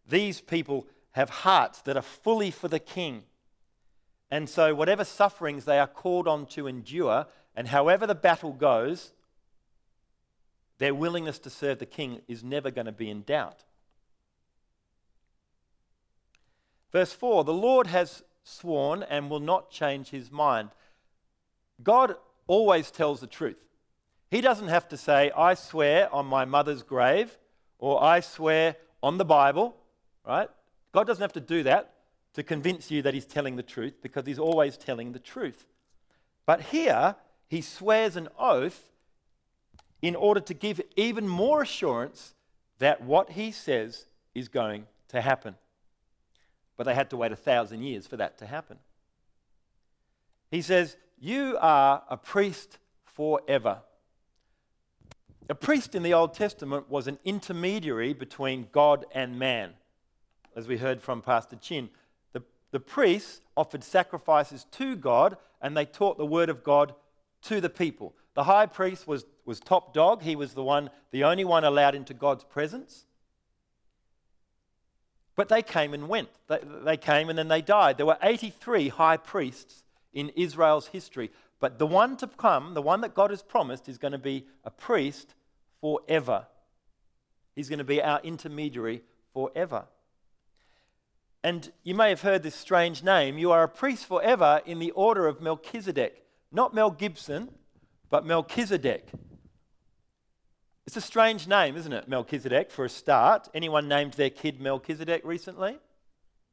These 0.08 0.40
people 0.40 0.86
have 1.10 1.28
hearts 1.28 1.82
that 1.82 1.96
are 1.96 2.02
fully 2.02 2.52
for 2.52 2.68
the 2.68 2.78
king. 2.78 3.24
And 4.30 4.48
so, 4.48 4.72
whatever 4.74 5.04
sufferings 5.04 5.64
they 5.64 5.80
are 5.80 5.88
called 5.88 6.28
on 6.28 6.46
to 6.46 6.68
endure, 6.68 7.26
and 7.56 7.68
however 7.68 8.06
the 8.06 8.14
battle 8.14 8.52
goes, 8.52 9.12
their 10.78 10.94
willingness 10.94 11.40
to 11.40 11.50
serve 11.50 11.80
the 11.80 11.86
king 11.86 12.20
is 12.28 12.44
never 12.44 12.70
going 12.70 12.86
to 12.86 12.92
be 12.92 13.10
in 13.10 13.22
doubt. 13.22 13.64
Verse 16.92 17.12
4 17.12 17.42
The 17.42 17.52
Lord 17.52 17.88
has 17.88 18.22
sworn 18.44 19.02
and 19.02 19.28
will 19.28 19.40
not 19.40 19.72
change 19.72 20.10
his 20.10 20.30
mind. 20.30 20.70
God 21.82 22.14
always 22.46 22.92
tells 22.92 23.20
the 23.20 23.26
truth. 23.26 23.56
He 24.32 24.40
doesn't 24.40 24.68
have 24.68 24.88
to 24.88 24.96
say, 24.96 25.30
I 25.36 25.52
swear 25.52 26.10
on 26.10 26.24
my 26.24 26.46
mother's 26.46 26.82
grave, 26.82 27.36
or 27.78 28.02
I 28.02 28.20
swear 28.20 28.76
on 29.02 29.18
the 29.18 29.26
Bible, 29.26 29.76
right? 30.26 30.48
God 30.92 31.06
doesn't 31.06 31.20
have 31.20 31.34
to 31.34 31.40
do 31.40 31.64
that 31.64 31.92
to 32.32 32.42
convince 32.42 32.90
you 32.90 33.02
that 33.02 33.12
he's 33.12 33.26
telling 33.26 33.56
the 33.56 33.62
truth 33.62 34.00
because 34.00 34.24
he's 34.24 34.38
always 34.38 34.78
telling 34.78 35.12
the 35.12 35.18
truth. 35.18 35.66
But 36.46 36.62
here, 36.62 37.16
he 37.46 37.60
swears 37.60 38.16
an 38.16 38.28
oath 38.38 38.90
in 40.00 40.16
order 40.16 40.40
to 40.40 40.54
give 40.54 40.80
even 40.96 41.28
more 41.28 41.60
assurance 41.60 42.32
that 42.78 43.02
what 43.02 43.32
he 43.32 43.50
says 43.50 44.06
is 44.34 44.48
going 44.48 44.86
to 45.08 45.20
happen. 45.20 45.56
But 46.78 46.84
they 46.84 46.94
had 46.94 47.10
to 47.10 47.18
wait 47.18 47.32
a 47.32 47.36
thousand 47.36 47.82
years 47.82 48.06
for 48.06 48.16
that 48.16 48.38
to 48.38 48.46
happen. 48.46 48.78
He 50.50 50.62
says, 50.62 50.96
You 51.20 51.58
are 51.60 52.02
a 52.08 52.16
priest 52.16 52.78
forever. 53.04 53.82
A 55.48 55.54
priest 55.54 55.94
in 55.94 56.02
the 56.02 56.14
Old 56.14 56.34
Testament 56.34 56.90
was 56.90 57.06
an 57.06 57.18
intermediary 57.24 58.12
between 58.12 58.68
God 58.72 59.04
and 59.12 59.38
man, 59.38 59.72
as 60.54 60.68
we 60.68 60.78
heard 60.78 61.02
from 61.02 61.20
Pastor 61.20 61.56
Chin. 61.56 61.90
The, 62.32 62.42
the 62.70 62.80
priests 62.80 63.40
offered 63.56 63.84
sacrifices 63.84 64.66
to 64.72 64.96
God 64.96 65.36
and 65.60 65.76
they 65.76 65.84
taught 65.84 66.16
the 66.18 66.26
word 66.26 66.48
of 66.48 66.64
God 66.64 66.94
to 67.42 67.60
the 67.60 67.70
people. 67.70 68.14
The 68.34 68.44
high 68.44 68.66
priest 68.66 69.06
was, 69.06 69.24
was 69.44 69.60
top 69.60 69.92
dog, 69.92 70.22
he 70.22 70.36
was 70.36 70.54
the 70.54 70.62
one, 70.62 70.90
the 71.10 71.24
only 71.24 71.44
one 71.44 71.64
allowed 71.64 71.94
into 71.94 72.14
God's 72.14 72.44
presence. 72.44 73.04
But 75.34 75.48
they 75.48 75.62
came 75.62 75.94
and 75.94 76.08
went. 76.08 76.28
They, 76.48 76.60
they 76.84 76.96
came 76.96 77.28
and 77.28 77.38
then 77.38 77.48
they 77.48 77.62
died. 77.62 77.96
There 77.96 78.06
were 78.06 78.18
83 78.22 78.88
high 78.90 79.16
priests 79.16 79.82
in 80.12 80.28
Israel's 80.30 80.88
history. 80.88 81.30
But 81.62 81.78
the 81.78 81.86
one 81.86 82.16
to 82.16 82.26
come, 82.26 82.74
the 82.74 82.82
one 82.82 83.02
that 83.02 83.14
God 83.14 83.30
has 83.30 83.40
promised, 83.40 83.88
is 83.88 83.96
going 83.96 84.10
to 84.10 84.18
be 84.18 84.46
a 84.64 84.70
priest 84.70 85.32
forever. 85.80 86.46
He's 87.54 87.68
going 87.68 87.78
to 87.78 87.84
be 87.84 88.02
our 88.02 88.20
intermediary 88.24 89.04
forever. 89.32 89.84
And 91.44 91.70
you 91.84 91.94
may 91.94 92.08
have 92.08 92.22
heard 92.22 92.42
this 92.42 92.56
strange 92.56 93.04
name. 93.04 93.38
You 93.38 93.52
are 93.52 93.62
a 93.62 93.68
priest 93.68 94.06
forever 94.06 94.60
in 94.66 94.80
the 94.80 94.90
order 94.90 95.28
of 95.28 95.40
Melchizedek. 95.40 96.24
Not 96.50 96.74
Mel 96.74 96.90
Gibson, 96.90 97.48
but 98.10 98.26
Melchizedek. 98.26 99.10
It's 100.84 100.96
a 100.96 101.00
strange 101.00 101.46
name, 101.46 101.76
isn't 101.76 101.92
it? 101.92 102.08
Melchizedek, 102.08 102.72
for 102.72 102.84
a 102.84 102.90
start. 102.90 103.48
Anyone 103.54 103.86
named 103.86 104.14
their 104.14 104.30
kid 104.30 104.60
Melchizedek 104.60 105.22
recently? 105.24 105.78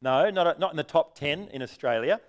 No, 0.03 0.29
not, 0.29 0.59
not 0.59 0.69
in 0.69 0.77
the 0.77 0.83
top 0.83 1.17
10 1.17 1.49
in 1.51 1.63
Australia. 1.63 2.21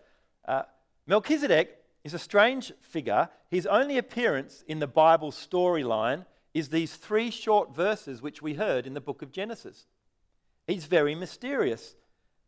Uh, 0.49 0.63
Melchizedek 1.07 1.77
is 2.05 2.15
a 2.15 2.19
strange 2.19 2.73
figure. 2.81 3.29
His 3.49 3.67
only 3.67 3.99
appearance 3.99 4.65
in 4.67 4.79
the 4.79 4.87
Bible 4.87 5.31
storyline 5.33 6.27
is 6.55 6.69
these 6.69 6.97
three 6.97 7.31
short 7.31 7.75
verses 7.75 8.23
which 8.23 8.43
we 8.43 8.55
heard 8.55 8.87
in 8.87 8.95
the 8.95 9.01
book 9.01 9.23
of 9.23 9.33
Genesis. 9.33 9.87
He's 10.67 10.87
very 10.87 11.15
mysterious. 11.15 11.95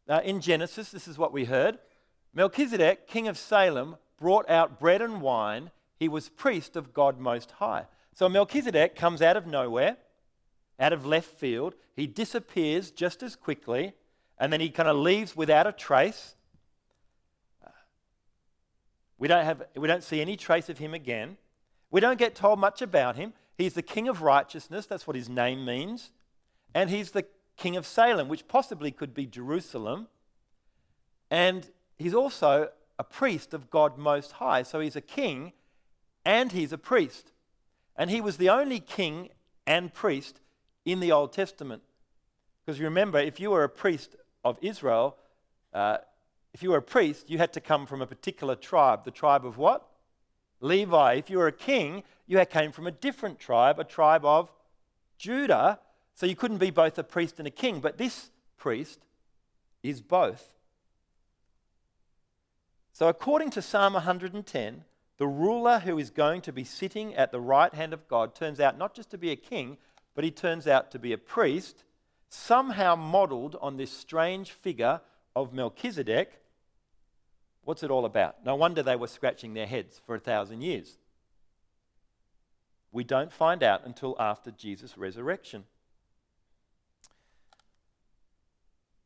Uh, 0.09 0.21
in 0.25 0.41
Genesis, 0.41 0.91
this 0.91 1.07
is 1.07 1.19
what 1.19 1.33
we 1.33 1.45
heard 1.45 1.79
Melchizedek, 2.35 3.07
king 3.07 3.29
of 3.29 3.37
Salem, 3.37 3.97
brought 4.19 4.49
out 4.49 4.81
bread 4.81 5.03
and 5.03 5.21
wine. 5.21 5.71
He 5.99 6.09
was 6.09 6.31
priest 6.31 6.77
of 6.77 6.95
God 6.95 7.19
Most 7.19 7.53
High. 7.53 7.87
So 8.15 8.29
Melchizedek 8.29 8.97
comes 8.97 9.21
out 9.21 9.37
of 9.37 9.47
nowhere, 9.47 9.99
out 10.81 10.93
of 10.93 11.05
left 11.05 11.31
field. 11.31 11.75
He 11.95 12.07
disappears 12.07 12.91
just 12.91 13.23
as 13.23 13.37
quickly, 13.37 13.93
and 14.39 14.53
then 14.53 14.61
he 14.61 14.71
kind 14.71 14.89
of 14.89 14.97
leaves 14.97 15.37
without 15.37 15.67
a 15.67 15.73
trace. 15.73 16.37
We 19.23 19.29
don't, 19.29 19.45
have, 19.45 19.63
we 19.77 19.87
don't 19.87 20.03
see 20.03 20.21
any 20.21 20.37
trace 20.37 20.69
of 20.69 20.79
him 20.79 20.95
again. 20.95 21.37
We 21.93 22.01
don't 22.01 22.19
get 22.19 22.35
told 22.35 22.59
much 22.59 22.83
about 22.83 23.15
him. 23.15 23.35
He's 23.57 23.75
the 23.75 23.81
king 23.81 24.09
of 24.09 24.21
righteousness, 24.21 24.87
that's 24.87 25.07
what 25.07 25.15
his 25.15 25.29
name 25.29 25.65
means. 25.65 26.11
And 26.75 26.91
he's 26.91 27.13
the 27.13 27.27
king 27.57 27.77
of 27.77 27.87
Salem, 27.87 28.27
which 28.27 28.49
possibly 28.49 28.91
could 28.91 29.15
be 29.15 29.27
Jerusalem. 29.27 30.09
And 31.31 31.71
he's 31.97 32.15
also 32.15 32.71
a 32.99 33.05
priest 33.05 33.55
of 33.55 33.71
God 33.71 33.97
Most 33.97 34.33
High. 34.33 34.65
So 34.65 34.81
he's 34.81 34.97
a 34.97 35.01
king 35.01 35.53
and 36.25 36.51
he's 36.51 36.73
a 36.73 36.79
priest. 36.79 37.31
And 37.95 38.11
he 38.11 38.21
was 38.21 38.39
the 38.39 38.51
only 38.51 38.81
king 38.81 39.29
and 39.69 39.95
priest 39.95 40.41
in 40.85 40.99
the 40.99 41.13
Old 41.13 41.33
Testament. 41.33 41.85
Because 42.67 42.81
remember, 42.81 43.21
if 43.21 43.39
you 43.39 43.53
were 43.53 43.63
a 43.63 43.69
priest 43.69 44.17
of 44.45 44.59
Israel, 44.61 45.17
uh, 45.73 45.99
if 46.55 46.63
you 46.63 46.71
were 46.71 46.79
a 46.79 46.83
priest, 46.83 47.31
you 47.31 47.39
had 47.39 47.53
to 47.55 47.61
come 47.61 47.87
from 47.87 48.03
a 48.03 48.07
particular 48.07 48.55
tribe. 48.55 49.05
The 49.05 49.11
tribe 49.11 49.47
of 49.47 49.57
what? 49.57 49.89
Levi. 50.61 51.15
If 51.15 51.31
you 51.31 51.39
were 51.39 51.47
a 51.47 51.53
king, 51.53 52.03
you 52.27 52.45
came 52.47 52.73
from 52.73 52.87
a 52.87 52.91
different 52.91 53.39
tribe, 53.39 53.79
a 53.79 53.85
tribe 53.85 54.25
of 54.25 54.51
Judah. 55.19 55.81
So 56.15 56.27
you 56.27 56.37
couldn't 56.37 56.59
be 56.59 56.71
both 56.71 56.99
a 56.99 57.05
priest 57.05 57.39
and 57.39 57.49
a 57.49 57.51
king. 57.51 57.81
But 57.81 57.99
this 57.99 58.31
priest 58.59 59.01
is 59.83 60.01
both. 60.01 60.55
So, 62.93 63.09
according 63.09 63.51
to 63.51 63.63
Psalm 63.63 63.95
110, 63.95 64.85
the 65.17 65.27
ruler 65.27 65.79
who 65.79 65.99
is 65.99 66.11
going 66.11 66.43
to 66.43 66.53
be 66.53 66.65
sitting 66.65 67.15
at 67.15 67.33
the 67.33 67.41
right 67.41 67.73
hand 67.73 67.95
of 67.95 68.07
God 68.07 68.35
turns 68.35 68.61
out 68.61 68.77
not 68.77 68.95
just 68.95 69.11
to 69.11 69.19
be 69.19 69.31
a 69.31 69.37
king, 69.37 69.79
but 70.15 70.25
he 70.25 70.31
turns 70.31 70.67
out 70.67 70.91
to 70.91 70.99
be 70.99 71.13
a 71.13 71.19
priest, 71.19 71.85
somehow 72.29 72.95
modeled 72.95 73.57
on 73.63 73.77
this 73.77 73.91
strange 73.91 74.51
figure 74.51 75.01
of 75.35 75.55
Melchizedek, 75.55 76.42
What's 77.65 77.83
it 77.83 77.91
all 77.91 78.05
about? 78.05 78.45
No 78.45 78.55
wonder 78.57 78.83
they 78.83 78.97
were 78.97 79.07
scratching 79.07 79.55
their 79.55 79.67
heads 79.67 80.01
for 80.05 80.15
a 80.15 80.21
thousand 80.21 80.63
years. 80.63 80.99
We 82.91 83.05
don't 83.05 83.33
find 83.33 83.63
out 83.63 83.87
until 83.87 84.17
after 84.19 84.51
Jesus' 84.51 84.99
resurrection. 84.99 85.65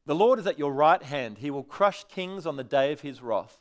The 0.07 0.15
Lord 0.15 0.39
is 0.39 0.47
at 0.47 0.59
your 0.59 0.73
right 0.73 1.03
hand. 1.03 1.39
He 1.39 1.51
will 1.51 1.65
crush 1.65 2.05
kings 2.05 2.47
on 2.47 2.57
the 2.57 2.65
day 2.65 2.93
of 2.93 3.01
his 3.01 3.21
wrath. 3.21 3.59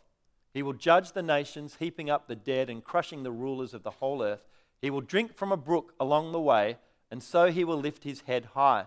He 0.54 0.64
will 0.64 0.74
judge 0.74 1.12
the 1.12 1.24
nations, 1.24 1.78
heaping 1.80 2.10
up 2.10 2.28
the 2.28 2.36
dead 2.36 2.70
and 2.70 2.84
crushing 2.84 3.24
the 3.24 3.32
rulers 3.32 3.74
of 3.74 3.84
the 3.84 3.92
whole 3.92 4.24
earth. 4.24 4.46
He 4.82 4.90
will 4.90 5.02
drink 5.02 5.36
from 5.36 5.52
a 5.52 5.58
brook 5.58 5.94
along 6.00 6.32
the 6.32 6.40
way, 6.40 6.78
and 7.12 7.22
so 7.22 7.52
he 7.52 7.64
will 7.64 7.78
lift 7.78 8.04
his 8.04 8.22
head 8.22 8.50
high. 8.54 8.86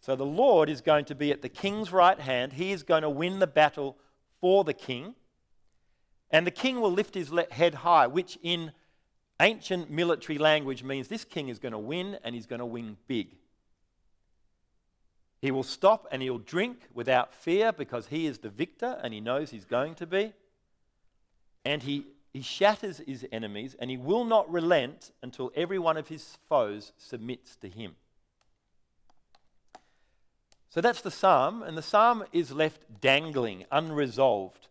So 0.00 0.16
the 0.16 0.26
Lord 0.26 0.68
is 0.68 0.80
going 0.80 1.04
to 1.06 1.14
be 1.14 1.30
at 1.30 1.42
the 1.42 1.48
king's 1.48 1.92
right 1.92 2.18
hand. 2.18 2.54
He 2.54 2.72
is 2.72 2.82
going 2.82 3.02
to 3.02 3.10
win 3.10 3.38
the 3.38 3.46
battle 3.46 3.98
for 4.40 4.64
the 4.64 4.74
king, 4.74 5.14
and 6.30 6.46
the 6.46 6.50
king 6.50 6.80
will 6.80 6.92
lift 6.92 7.14
his 7.14 7.32
head 7.50 7.74
high, 7.74 8.06
which 8.06 8.38
in 8.42 8.72
ancient 9.40 9.90
military 9.90 10.38
language 10.38 10.82
means 10.82 11.08
this 11.08 11.24
king 11.24 11.48
is 11.48 11.58
going 11.58 11.72
to 11.72 11.78
win 11.78 12.18
and 12.24 12.34
he's 12.34 12.46
going 12.46 12.58
to 12.58 12.66
win 12.66 12.96
big. 13.06 13.36
He 15.40 15.50
will 15.50 15.62
stop 15.62 16.06
and 16.10 16.20
he'll 16.20 16.38
drink 16.38 16.88
without 16.92 17.32
fear 17.32 17.72
because 17.72 18.08
he 18.08 18.26
is 18.26 18.38
the 18.38 18.48
victor 18.48 18.98
and 19.02 19.14
he 19.14 19.20
knows 19.20 19.50
he's 19.50 19.64
going 19.64 19.94
to 19.96 20.06
be. 20.06 20.32
And 21.64 21.82
he 21.82 22.06
he 22.32 22.42
shatters 22.42 23.00
his 23.06 23.26
enemies 23.32 23.74
and 23.78 23.90
he 23.90 23.96
will 23.96 24.24
not 24.24 24.50
relent 24.50 25.12
until 25.22 25.50
every 25.54 25.78
one 25.78 25.96
of 25.96 26.08
his 26.08 26.38
foes 26.48 26.92
submits 26.98 27.56
to 27.56 27.68
him. 27.68 27.96
So 30.68 30.80
that's 30.80 31.00
the 31.00 31.10
psalm, 31.10 31.62
and 31.62 31.78
the 31.78 31.82
psalm 31.82 32.24
is 32.32 32.52
left 32.52 33.00
dangling, 33.00 33.64
unresolved. 33.70 34.68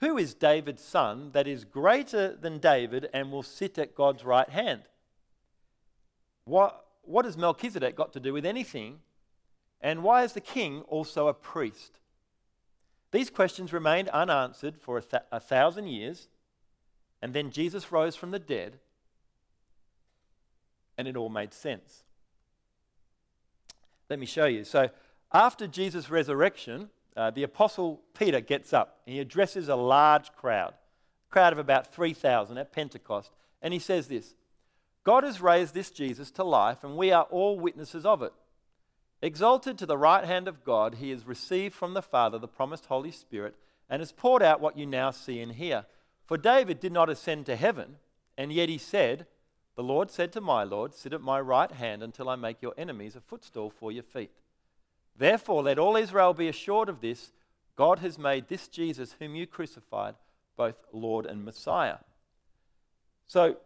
Who 0.00 0.18
is 0.18 0.34
David's 0.34 0.82
son 0.82 1.30
that 1.32 1.46
is 1.46 1.64
greater 1.64 2.34
than 2.34 2.58
David 2.58 3.08
and 3.12 3.30
will 3.30 3.42
sit 3.42 3.78
at 3.78 3.94
God's 3.94 4.24
right 4.24 4.48
hand? 4.48 4.82
What, 6.44 6.84
what 7.02 7.24
has 7.24 7.36
Melchizedek 7.36 7.96
got 7.96 8.12
to 8.14 8.20
do 8.20 8.32
with 8.32 8.46
anything? 8.46 9.00
And 9.80 10.02
why 10.02 10.24
is 10.24 10.32
the 10.32 10.40
king 10.40 10.82
also 10.82 11.28
a 11.28 11.34
priest? 11.34 12.00
These 13.12 13.30
questions 13.30 13.72
remained 13.72 14.08
unanswered 14.10 14.78
for 14.78 14.98
a, 14.98 15.02
th- 15.02 15.22
a 15.32 15.40
thousand 15.40 15.88
years, 15.88 16.28
and 17.22 17.34
then 17.34 17.50
Jesus 17.50 17.90
rose 17.90 18.14
from 18.14 18.30
the 18.30 18.38
dead, 18.38 18.78
and 20.96 21.08
it 21.08 21.16
all 21.16 21.28
made 21.28 21.52
sense. 21.52 22.04
Let 24.10 24.18
me 24.18 24.26
show 24.26 24.46
you. 24.46 24.64
So, 24.64 24.90
after 25.32 25.68
Jesus' 25.68 26.10
resurrection, 26.10 26.90
uh, 27.16 27.30
the 27.30 27.44
apostle 27.44 28.02
Peter 28.12 28.40
gets 28.40 28.72
up. 28.72 28.98
And 29.06 29.14
he 29.14 29.20
addresses 29.20 29.68
a 29.68 29.76
large 29.76 30.32
crowd, 30.32 30.74
a 31.28 31.32
crowd 31.32 31.52
of 31.52 31.58
about 31.58 31.94
3,000 31.94 32.58
at 32.58 32.72
Pentecost, 32.72 33.30
and 33.62 33.72
he 33.72 33.78
says 33.78 34.08
this 34.08 34.34
God 35.04 35.24
has 35.24 35.40
raised 35.40 35.74
this 35.74 35.90
Jesus 35.90 36.30
to 36.32 36.44
life, 36.44 36.82
and 36.82 36.96
we 36.96 37.12
are 37.12 37.24
all 37.24 37.58
witnesses 37.58 38.04
of 38.04 38.22
it. 38.22 38.32
Exalted 39.22 39.78
to 39.78 39.86
the 39.86 39.98
right 39.98 40.24
hand 40.24 40.48
of 40.48 40.64
God, 40.64 40.96
he 40.96 41.10
has 41.10 41.26
received 41.26 41.74
from 41.74 41.94
the 41.94 42.02
Father 42.02 42.38
the 42.38 42.48
promised 42.48 42.86
Holy 42.86 43.10
Spirit 43.10 43.54
and 43.88 44.00
has 44.00 44.12
poured 44.12 44.42
out 44.42 44.60
what 44.60 44.78
you 44.78 44.86
now 44.86 45.10
see 45.10 45.40
and 45.40 45.52
hear. 45.52 45.84
For 46.26 46.38
David 46.38 46.80
did 46.80 46.92
not 46.92 47.10
ascend 47.10 47.46
to 47.46 47.56
heaven, 47.56 47.96
and 48.38 48.52
yet 48.52 48.68
he 48.68 48.78
said, 48.78 49.26
The 49.76 49.82
Lord 49.82 50.10
said 50.10 50.32
to 50.32 50.40
my 50.40 50.64
Lord, 50.64 50.94
Sit 50.94 51.12
at 51.12 51.20
my 51.20 51.40
right 51.40 51.70
hand 51.70 52.02
until 52.02 52.28
I 52.28 52.36
make 52.36 52.60
your 52.60 52.74
enemies 52.76 53.16
a 53.16 53.20
footstool 53.20 53.70
for 53.70 53.90
your 53.90 54.02
feet. 54.02 54.32
Therefore, 55.16 55.62
let 55.62 55.78
all 55.78 55.96
Israel 55.96 56.34
be 56.34 56.48
assured 56.48 56.88
of 56.88 57.00
this 57.00 57.32
God 57.76 58.00
has 58.00 58.18
made 58.18 58.48
this 58.48 58.68
Jesus, 58.68 59.16
whom 59.18 59.34
you 59.34 59.46
crucified, 59.46 60.14
both 60.56 60.76
Lord 60.92 61.24
and 61.24 61.44
Messiah. 61.44 61.98
So, 63.26 63.56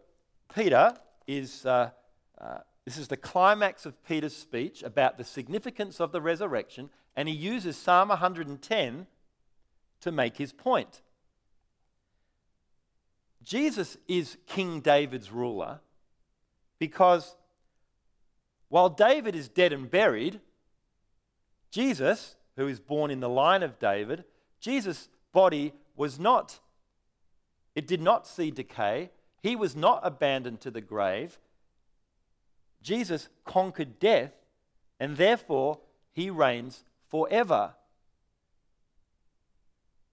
Peter 0.55 0.95
is. 1.27 1.67
Uh, 1.67 1.91
uh, 2.41 2.59
this 2.85 2.99
is 2.99 3.09
the 3.09 3.17
climax 3.17 3.87
of 3.87 4.05
Peter's 4.05 4.37
speech 4.37 4.83
about 4.83 5.17
the 5.17 5.25
significance 5.25 6.01
of 6.01 6.13
the 6.13 6.21
resurrection, 6.21 6.91
and 7.17 7.29
he 7.29 7.35
uses 7.35 7.77
Psalm 7.77 8.11
110 8.11 9.07
to 10.01 10.13
make 10.13 10.37
his 10.37 10.53
point. 10.53 11.01
Jesus 13.43 13.97
is 14.07 14.37
King 14.47 14.81
David's 14.81 15.31
ruler 15.31 15.81
because 16.85 17.35
while 18.69 18.91
David 18.91 19.35
is 19.35 19.49
dead 19.49 19.73
and 19.73 19.91
buried, 19.91 20.39
Jesus, 21.71 22.37
who 22.57 22.69
is 22.69 22.79
born 22.79 23.11
in 23.11 23.21
the 23.21 23.29
line 23.29 23.63
of 23.63 23.79
David, 23.79 24.25
Jesus' 24.61 25.09
body 25.33 25.73
was 25.97 26.19
not, 26.19 26.61
it 27.75 27.87
did 27.87 28.03
not 28.03 28.27
see 28.27 28.51
decay. 28.51 29.09
He 29.43 29.57
was 29.57 29.75
not 29.75 30.01
abandoned 30.03 30.61
to 30.61 30.71
the 30.71 30.83
grave. 30.83 31.39
Jesus 32.83 33.31
conquered 33.47 33.99
death, 33.99 34.33
and 35.01 35.17
therefore 35.17 35.79
he 36.13 36.29
reigns 36.29 36.85
forever. 37.11 37.77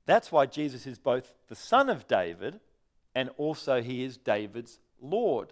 That's 0.05 0.31
why 0.31 0.45
Jesus 0.45 0.87
is 0.87 0.99
both 0.99 1.33
the 1.49 1.55
Son 1.55 1.89
of 1.89 2.07
David 2.07 2.61
and 3.13 3.29
also 3.35 3.81
he 3.81 4.05
is 4.05 4.15
David's 4.15 4.79
Lord. 5.01 5.51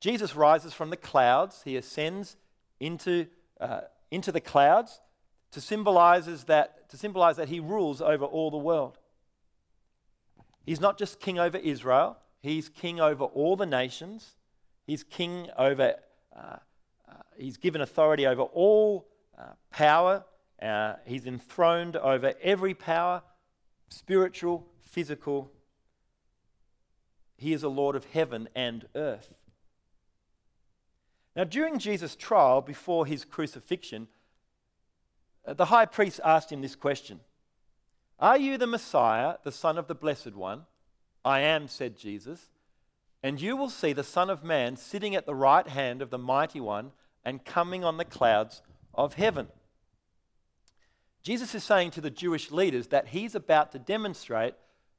Jesus 0.00 0.34
rises 0.34 0.72
from 0.72 0.90
the 0.90 0.96
clouds, 0.96 1.62
he 1.64 1.76
ascends 1.76 2.36
into, 2.80 3.26
uh, 3.60 3.82
into 4.10 4.32
the 4.32 4.40
clouds 4.40 5.00
to, 5.52 5.60
symbolizes 5.60 6.44
that, 6.44 6.88
to 6.90 6.96
symbolize 6.96 7.36
that 7.36 7.48
he 7.48 7.60
rules 7.60 8.00
over 8.00 8.24
all 8.24 8.50
the 8.50 8.56
world. 8.56 8.98
He's 10.64 10.80
not 10.80 10.98
just 10.98 11.20
king 11.20 11.38
over 11.38 11.58
Israel, 11.58 12.16
he's 12.40 12.68
king 12.68 13.00
over 13.00 13.24
all 13.24 13.56
the 13.56 13.66
nations. 13.66 14.36
He's 14.90 15.04
king 15.04 15.48
over, 15.56 15.94
uh, 16.36 16.56
uh, 17.08 17.12
he's 17.36 17.58
given 17.58 17.80
authority 17.80 18.26
over 18.26 18.42
all 18.42 19.06
uh, 19.38 19.52
power. 19.70 20.24
Uh, 20.60 20.94
he's 21.04 21.26
enthroned 21.26 21.94
over 21.94 22.34
every 22.42 22.74
power, 22.74 23.22
spiritual, 23.88 24.66
physical. 24.82 25.52
He 27.36 27.52
is 27.52 27.62
a 27.62 27.68
Lord 27.68 27.94
of 27.94 28.04
heaven 28.06 28.48
and 28.56 28.88
earth. 28.96 29.32
Now, 31.36 31.44
during 31.44 31.78
Jesus' 31.78 32.16
trial 32.16 32.60
before 32.60 33.06
his 33.06 33.24
crucifixion, 33.24 34.08
uh, 35.46 35.54
the 35.54 35.66
high 35.66 35.86
priest 35.86 36.20
asked 36.24 36.50
him 36.50 36.60
this 36.60 36.76
question 36.76 37.20
Are 38.18 38.38
you 38.38 38.58
the 38.58 38.66
Messiah, 38.66 39.36
the 39.44 39.52
Son 39.52 39.78
of 39.78 39.86
the 39.86 39.94
Blessed 39.94 40.34
One? 40.34 40.62
I 41.24 41.40
am, 41.40 41.68
said 41.68 41.96
Jesus 41.96 42.48
and 43.22 43.40
you 43.40 43.56
will 43.56 43.68
see 43.68 43.92
the 43.92 44.04
Son 44.04 44.30
of 44.30 44.44
Man 44.44 44.76
sitting 44.76 45.14
at 45.14 45.26
the 45.26 45.34
right 45.34 45.66
hand 45.66 46.00
of 46.00 46.10
the 46.10 46.18
Mighty 46.18 46.60
One 46.60 46.92
and 47.24 47.44
coming 47.44 47.84
on 47.84 47.98
the 47.98 48.04
clouds 48.04 48.62
of 48.94 49.14
heaven. 49.14 49.48
Jesus 51.22 51.54
is 51.54 51.62
saying 51.62 51.90
to 51.92 52.00
the 52.00 52.10
Jewish 52.10 52.50
leaders 52.50 52.88
that 52.88 53.08
he's 53.08 53.34
about 53.34 53.72
to 53.72 53.78
demonstrate 53.78 54.54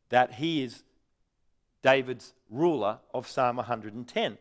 that 0.10 0.36
he 0.36 0.63
is 0.63 0.84
David's 1.82 2.34
ruler 2.48 3.00
of 3.12 3.28
Psalm 3.28 3.56
110, 3.56 4.38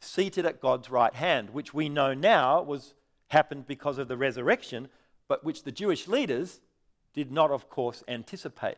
seated 0.00 0.46
at 0.46 0.60
God's 0.60 0.90
right 0.90 1.14
hand, 1.14 1.50
which 1.50 1.74
we 1.74 1.88
know 1.88 2.14
now 2.14 2.62
was 2.62 2.94
happened 3.28 3.66
because 3.66 3.98
of 3.98 4.08
the 4.08 4.16
resurrection, 4.16 4.88
but 5.28 5.44
which 5.44 5.64
the 5.64 5.72
Jewish 5.72 6.06
leaders 6.06 6.60
did 7.14 7.32
not, 7.32 7.50
of 7.50 7.68
course, 7.68 8.04
anticipate. 8.06 8.76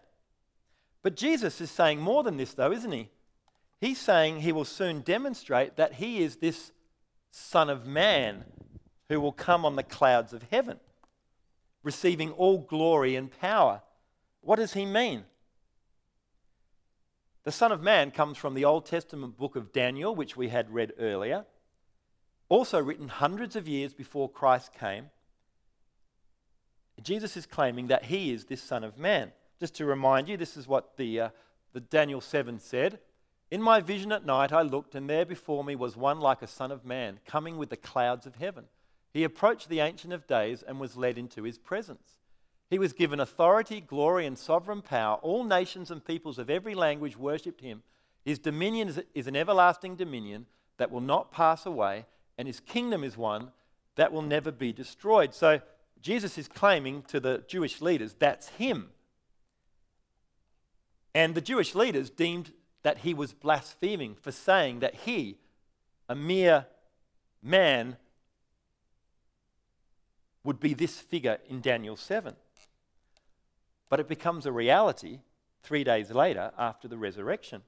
But 1.02 1.16
Jesus 1.16 1.60
is 1.60 1.70
saying 1.70 2.00
more 2.00 2.22
than 2.22 2.36
this, 2.36 2.54
though, 2.54 2.72
isn't 2.72 2.92
he? 2.92 3.08
He's 3.80 3.98
saying 3.98 4.40
he 4.40 4.52
will 4.52 4.64
soon 4.64 5.00
demonstrate 5.00 5.76
that 5.76 5.94
he 5.94 6.22
is 6.22 6.36
this 6.36 6.72
Son 7.30 7.70
of 7.70 7.86
Man 7.86 8.44
who 9.08 9.20
will 9.20 9.32
come 9.32 9.64
on 9.64 9.76
the 9.76 9.82
clouds 9.82 10.32
of 10.32 10.44
heaven, 10.50 10.78
receiving 11.82 12.32
all 12.32 12.58
glory 12.58 13.16
and 13.16 13.30
power. 13.40 13.82
What 14.40 14.56
does 14.56 14.74
he 14.74 14.84
mean? 14.84 15.24
The 17.44 17.52
Son 17.52 17.72
of 17.72 17.82
Man 17.82 18.10
comes 18.10 18.36
from 18.36 18.54
the 18.54 18.64
Old 18.64 18.86
Testament 18.86 19.36
book 19.36 19.56
of 19.56 19.72
Daniel, 19.72 20.14
which 20.14 20.36
we 20.36 20.48
had 20.48 20.70
read 20.70 20.92
earlier, 20.98 21.46
also 22.48 22.82
written 22.82 23.08
hundreds 23.08 23.56
of 23.56 23.68
years 23.68 23.94
before 23.94 24.28
Christ 24.28 24.72
came. 24.72 25.10
Jesus 27.02 27.36
is 27.36 27.46
claiming 27.46 27.86
that 27.86 28.06
he 28.06 28.32
is 28.32 28.46
this 28.46 28.62
Son 28.62 28.82
of 28.84 28.98
Man. 28.98 29.32
Just 29.60 29.74
to 29.76 29.84
remind 29.84 30.28
you, 30.28 30.36
this 30.36 30.56
is 30.56 30.66
what 30.66 30.96
the, 30.96 31.20
uh, 31.20 31.28
the 31.72 31.80
Daniel 31.80 32.20
7 32.20 32.58
said. 32.58 32.98
In 33.50 33.62
my 33.62 33.80
vision 33.80 34.12
at 34.12 34.26
night, 34.26 34.52
I 34.52 34.62
looked, 34.62 34.94
and 34.94 35.08
there 35.08 35.24
before 35.24 35.64
me 35.64 35.74
was 35.74 35.96
one 35.96 36.20
like 36.20 36.42
a 36.42 36.46
son 36.46 36.70
of 36.70 36.84
man, 36.84 37.20
coming 37.26 37.56
with 37.56 37.70
the 37.70 37.76
clouds 37.76 38.26
of 38.26 38.36
heaven. 38.36 38.64
He 39.12 39.24
approached 39.24 39.68
the 39.68 39.80
Ancient 39.80 40.12
of 40.12 40.26
Days 40.26 40.62
and 40.62 40.78
was 40.78 40.96
led 40.96 41.16
into 41.16 41.44
his 41.44 41.56
presence. 41.56 42.17
He 42.70 42.78
was 42.78 42.92
given 42.92 43.20
authority, 43.20 43.80
glory, 43.80 44.26
and 44.26 44.38
sovereign 44.38 44.82
power. 44.82 45.16
All 45.22 45.42
nations 45.42 45.90
and 45.90 46.04
peoples 46.04 46.38
of 46.38 46.50
every 46.50 46.74
language 46.74 47.16
worshipped 47.16 47.62
him. 47.62 47.82
His 48.24 48.38
dominion 48.38 48.94
is 49.14 49.26
an 49.26 49.36
everlasting 49.36 49.96
dominion 49.96 50.46
that 50.76 50.90
will 50.90 51.00
not 51.00 51.32
pass 51.32 51.64
away, 51.64 52.04
and 52.36 52.46
his 52.46 52.60
kingdom 52.60 53.04
is 53.04 53.16
one 53.16 53.52
that 53.96 54.12
will 54.12 54.22
never 54.22 54.52
be 54.52 54.72
destroyed. 54.72 55.34
So 55.34 55.60
Jesus 56.02 56.36
is 56.36 56.46
claiming 56.46 57.02
to 57.04 57.20
the 57.20 57.42
Jewish 57.48 57.80
leaders 57.80 58.14
that's 58.18 58.48
him. 58.48 58.90
And 61.14 61.34
the 61.34 61.40
Jewish 61.40 61.74
leaders 61.74 62.10
deemed 62.10 62.52
that 62.82 62.98
he 62.98 63.14
was 63.14 63.32
blaspheming 63.32 64.14
for 64.14 64.30
saying 64.30 64.80
that 64.80 64.94
he, 64.94 65.38
a 66.08 66.14
mere 66.14 66.66
man, 67.42 67.96
would 70.44 70.60
be 70.60 70.74
this 70.74 71.00
figure 71.00 71.38
in 71.48 71.60
Daniel 71.60 71.96
7. 71.96 72.36
But 73.88 74.00
it 74.00 74.08
becomes 74.08 74.46
a 74.46 74.52
reality 74.52 75.20
three 75.62 75.84
days 75.84 76.10
later 76.10 76.52
after 76.58 76.88
the 76.88 76.98
resurrection. 76.98 77.62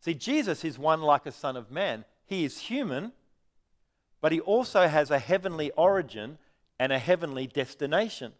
See, 0.00 0.14
Jesus 0.14 0.64
is 0.64 0.78
one 0.78 1.00
like 1.00 1.26
a 1.26 1.32
son 1.32 1.56
of 1.56 1.70
man. 1.70 2.04
He 2.26 2.44
is 2.44 2.58
human, 2.58 3.12
but 4.20 4.32
he 4.32 4.40
also 4.40 4.88
has 4.88 5.10
a 5.10 5.18
heavenly 5.18 5.70
origin 5.72 6.38
and 6.78 6.92
a 6.92 6.98
heavenly 6.98 7.46
destination. 7.46 8.32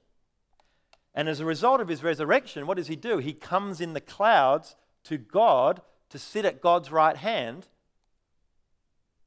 And 1.14 1.28
as 1.28 1.40
a 1.40 1.44
result 1.44 1.80
of 1.80 1.88
his 1.88 2.02
resurrection, 2.02 2.66
what 2.66 2.76
does 2.76 2.88
he 2.88 2.96
do? 2.96 3.18
He 3.18 3.32
comes 3.32 3.80
in 3.80 3.92
the 3.92 4.00
clouds 4.00 4.76
to 5.04 5.16
God 5.16 5.80
to 6.10 6.18
sit 6.18 6.44
at 6.44 6.60
God's 6.60 6.90
right 6.90 7.16
hand, 7.16 7.68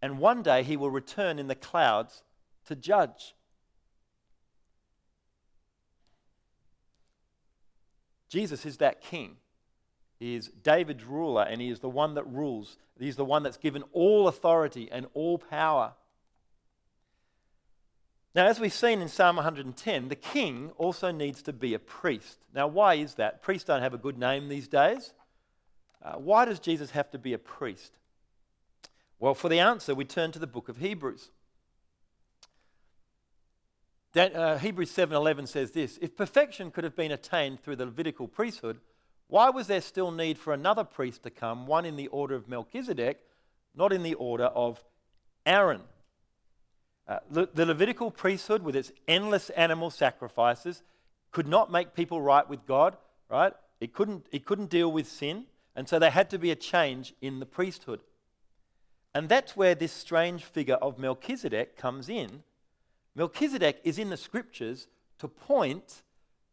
and 0.01 0.19
one 0.19 0.43
day 0.43 0.63
he 0.63 0.77
will 0.77 0.91
return 0.91 1.39
in 1.39 1.47
the 1.47 1.55
clouds 1.55 2.23
to 2.65 2.75
judge. 2.75 3.35
Jesus 8.29 8.65
is 8.65 8.77
that 8.77 9.01
king. 9.01 9.37
He 10.19 10.35
is 10.35 10.47
David's 10.47 11.03
ruler, 11.03 11.43
and 11.43 11.61
he 11.61 11.69
is 11.69 11.79
the 11.79 11.89
one 11.89 12.15
that 12.15 12.27
rules. 12.27 12.77
He's 12.99 13.15
the 13.15 13.25
one 13.25 13.43
that's 13.43 13.57
given 13.57 13.83
all 13.93 14.27
authority 14.27 14.89
and 14.91 15.05
all 15.13 15.37
power. 15.37 15.93
Now, 18.33 18.45
as 18.45 18.59
we've 18.59 18.73
seen 18.73 19.01
in 19.01 19.09
Psalm 19.09 19.35
110, 19.37 20.09
the 20.09 20.15
king 20.15 20.71
also 20.77 21.11
needs 21.11 21.41
to 21.43 21.53
be 21.53 21.73
a 21.73 21.79
priest. 21.79 22.39
Now, 22.53 22.67
why 22.67 22.95
is 22.95 23.15
that? 23.15 23.41
Priests 23.41 23.65
don't 23.65 23.81
have 23.81 23.93
a 23.93 23.97
good 23.97 24.17
name 24.17 24.47
these 24.47 24.67
days. 24.67 25.13
Uh, 26.03 26.13
why 26.13 26.45
does 26.45 26.59
Jesus 26.59 26.91
have 26.91 27.09
to 27.11 27.17
be 27.17 27.33
a 27.33 27.39
priest? 27.39 27.97
Well, 29.19 29.33
for 29.33 29.49
the 29.49 29.59
answer, 29.59 29.95
we 29.95 30.05
turn 30.05 30.31
to 30.33 30.39
the 30.39 30.47
book 30.47 30.69
of 30.69 30.77
Hebrews. 30.77 31.31
That, 34.17 34.35
uh, 34.35 34.57
Hebrews 34.57 34.89
7:11 34.89 35.45
says 35.45 35.69
this: 35.69 35.99
If 36.01 36.15
perfection 36.15 36.71
could 36.71 36.83
have 36.83 36.95
been 36.95 37.11
attained 37.11 37.61
through 37.61 37.75
the 37.75 37.85
Levitical 37.85 38.27
priesthood, 38.27 38.79
why 39.27 39.51
was 39.51 39.67
there 39.67 39.79
still 39.79 40.09
need 40.09 40.39
for 40.39 40.53
another 40.53 40.83
priest 40.83 41.21
to 41.21 41.29
come, 41.29 41.67
one 41.67 41.85
in 41.85 41.97
the 41.97 42.07
order 42.07 42.33
of 42.33 42.47
Melchizedek, 42.47 43.23
not 43.75 43.93
in 43.93 44.01
the 44.01 44.15
order 44.15 44.45
of 44.45 44.83
Aaron? 45.45 45.83
Uh, 47.07 47.19
the, 47.29 47.47
the 47.53 47.67
Levitical 47.67 48.09
priesthood, 48.09 48.63
with 48.63 48.75
its 48.75 48.91
endless 49.07 49.51
animal 49.51 49.91
sacrifices, 49.91 50.81
could 51.29 51.47
not 51.47 51.71
make 51.71 51.93
people 51.93 52.19
right 52.19 52.49
with 52.49 52.65
God, 52.65 52.97
right? 53.29 53.53
It 53.79 53.93
couldn't, 53.93 54.25
it 54.31 54.45
couldn't 54.45 54.71
deal 54.71 54.91
with 54.91 55.07
sin, 55.07 55.45
and 55.75 55.87
so 55.87 55.99
there 55.99 56.09
had 56.09 56.31
to 56.31 56.39
be 56.39 56.49
a 56.49 56.55
change 56.55 57.13
in 57.21 57.39
the 57.39 57.45
priesthood. 57.45 58.01
And 59.13 59.29
that's 59.29 59.55
where 59.55 59.75
this 59.75 59.91
strange 59.91 60.43
figure 60.43 60.77
of 60.81 60.97
Melchizedek 60.97 61.77
comes 61.77 62.09
in. 62.09 62.41
Melchizedek 63.17 63.81
is 63.83 63.97
in 63.97 64.11
the 64.11 64.15
scriptures 64.15 64.87
to 65.17 65.27
point 65.27 66.03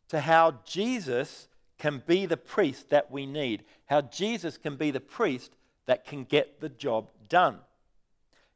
to 0.09 0.21
how 0.21 0.61
Jesus 0.65 1.47
can 1.79 2.03
be 2.07 2.25
the 2.25 2.39
priest 2.39 2.89
that 2.89 3.11
we 3.11 3.27
need, 3.27 3.65
how 3.87 4.01
Jesus 4.01 4.57
can 4.57 4.77
be 4.77 4.91
the 4.91 4.99
priest 4.99 5.55
that 5.85 6.07
can 6.07 6.25
get 6.25 6.63
the 6.63 6.71
job 6.71 7.11
done. 7.29 7.59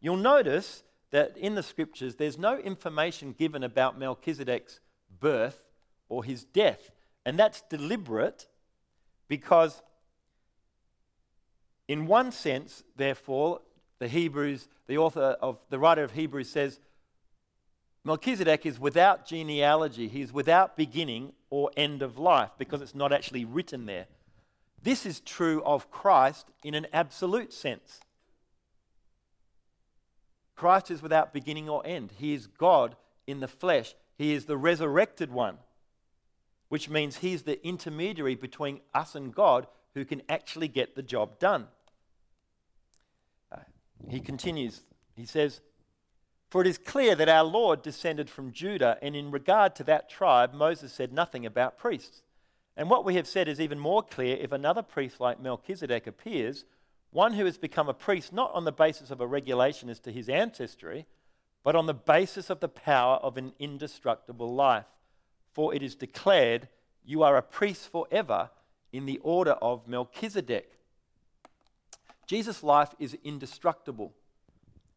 You'll 0.00 0.16
notice 0.16 0.84
that 1.10 1.36
in 1.36 1.54
the 1.54 1.62
scriptures 1.62 2.14
there's 2.14 2.38
no 2.38 2.56
information 2.56 3.32
given 3.32 3.62
about 3.62 3.98
Melchizedek's 3.98 4.80
birth 5.20 5.62
or 6.08 6.24
his 6.24 6.44
death. 6.44 6.90
And 7.26 7.38
that's 7.38 7.62
deliberate 7.68 8.46
because, 9.28 9.82
in 11.86 12.06
one 12.06 12.32
sense, 12.32 12.84
therefore, 12.96 13.60
the 13.98 14.08
Hebrews, 14.08 14.68
the 14.86 14.96
author 14.96 15.36
of 15.42 15.58
the 15.68 15.78
writer 15.78 16.04
of 16.04 16.12
Hebrews 16.12 16.48
says, 16.48 16.80
Melchizedek 18.08 18.64
is 18.64 18.80
without 18.80 19.26
genealogy, 19.26 20.08
he's 20.08 20.32
without 20.32 20.78
beginning 20.78 21.34
or 21.50 21.70
end 21.76 22.00
of 22.00 22.16
life 22.16 22.48
because 22.56 22.80
it's 22.80 22.94
not 22.94 23.12
actually 23.12 23.44
written 23.44 23.84
there. 23.84 24.06
This 24.82 25.04
is 25.04 25.20
true 25.20 25.62
of 25.62 25.90
Christ 25.90 26.46
in 26.64 26.72
an 26.74 26.86
absolute 26.90 27.52
sense. 27.52 28.00
Christ 30.56 30.90
is 30.90 31.02
without 31.02 31.34
beginning 31.34 31.68
or 31.68 31.86
end. 31.86 32.12
He 32.16 32.32
is 32.32 32.46
God 32.46 32.96
in 33.26 33.40
the 33.40 33.46
flesh. 33.46 33.94
He 34.16 34.32
is 34.32 34.46
the 34.46 34.56
resurrected 34.56 35.30
one, 35.30 35.58
which 36.70 36.88
means 36.88 37.18
he's 37.18 37.42
the 37.42 37.62
intermediary 37.62 38.36
between 38.36 38.80
us 38.94 39.14
and 39.14 39.34
God 39.34 39.66
who 39.92 40.06
can 40.06 40.22
actually 40.30 40.68
get 40.68 40.96
the 40.96 41.02
job 41.02 41.38
done. 41.38 41.66
Uh, 43.52 43.58
he 44.08 44.20
continues, 44.20 44.80
he 45.14 45.26
says, 45.26 45.60
For 46.48 46.62
it 46.62 46.66
is 46.66 46.78
clear 46.78 47.14
that 47.14 47.28
our 47.28 47.44
Lord 47.44 47.82
descended 47.82 48.30
from 48.30 48.52
Judah, 48.52 48.96
and 49.02 49.14
in 49.14 49.30
regard 49.30 49.74
to 49.76 49.84
that 49.84 50.08
tribe, 50.08 50.54
Moses 50.54 50.92
said 50.92 51.12
nothing 51.12 51.44
about 51.44 51.78
priests. 51.78 52.22
And 52.76 52.88
what 52.88 53.04
we 53.04 53.16
have 53.16 53.26
said 53.26 53.48
is 53.48 53.60
even 53.60 53.78
more 53.78 54.02
clear 54.02 54.36
if 54.40 54.52
another 54.52 54.82
priest 54.82 55.20
like 55.20 55.40
Melchizedek 55.40 56.06
appears 56.06 56.64
one 57.10 57.32
who 57.32 57.44
has 57.44 57.58
become 57.58 57.88
a 57.88 57.94
priest 57.94 58.32
not 58.32 58.52
on 58.54 58.64
the 58.64 58.72
basis 58.72 59.10
of 59.10 59.20
a 59.20 59.26
regulation 59.26 59.88
as 59.88 59.98
to 60.00 60.12
his 60.12 60.28
ancestry, 60.28 61.06
but 61.64 61.74
on 61.74 61.86
the 61.86 61.94
basis 61.94 62.50
of 62.50 62.60
the 62.60 62.68
power 62.68 63.16
of 63.16 63.36
an 63.36 63.52
indestructible 63.58 64.54
life. 64.54 64.86
For 65.52 65.74
it 65.74 65.82
is 65.82 65.94
declared, 65.94 66.68
You 67.04 67.22
are 67.22 67.36
a 67.36 67.42
priest 67.42 67.90
forever 67.90 68.50
in 68.92 69.06
the 69.06 69.18
order 69.22 69.52
of 69.52 69.88
Melchizedek. 69.88 70.72
Jesus' 72.26 72.62
life 72.62 72.94
is 72.98 73.16
indestructible, 73.24 74.12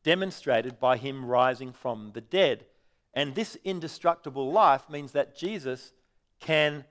demonstrated 0.03 0.79
by 0.79 0.97
him 0.97 1.25
rising 1.25 1.73
from 1.73 2.11
the 2.13 2.21
dead. 2.21 2.65
And 3.13 3.35
this 3.35 3.57
indestructible 3.63 4.51
life 4.51 4.89
means 4.89 5.11
that 5.11 5.35
Jesus 5.35 5.93
can 6.39 6.85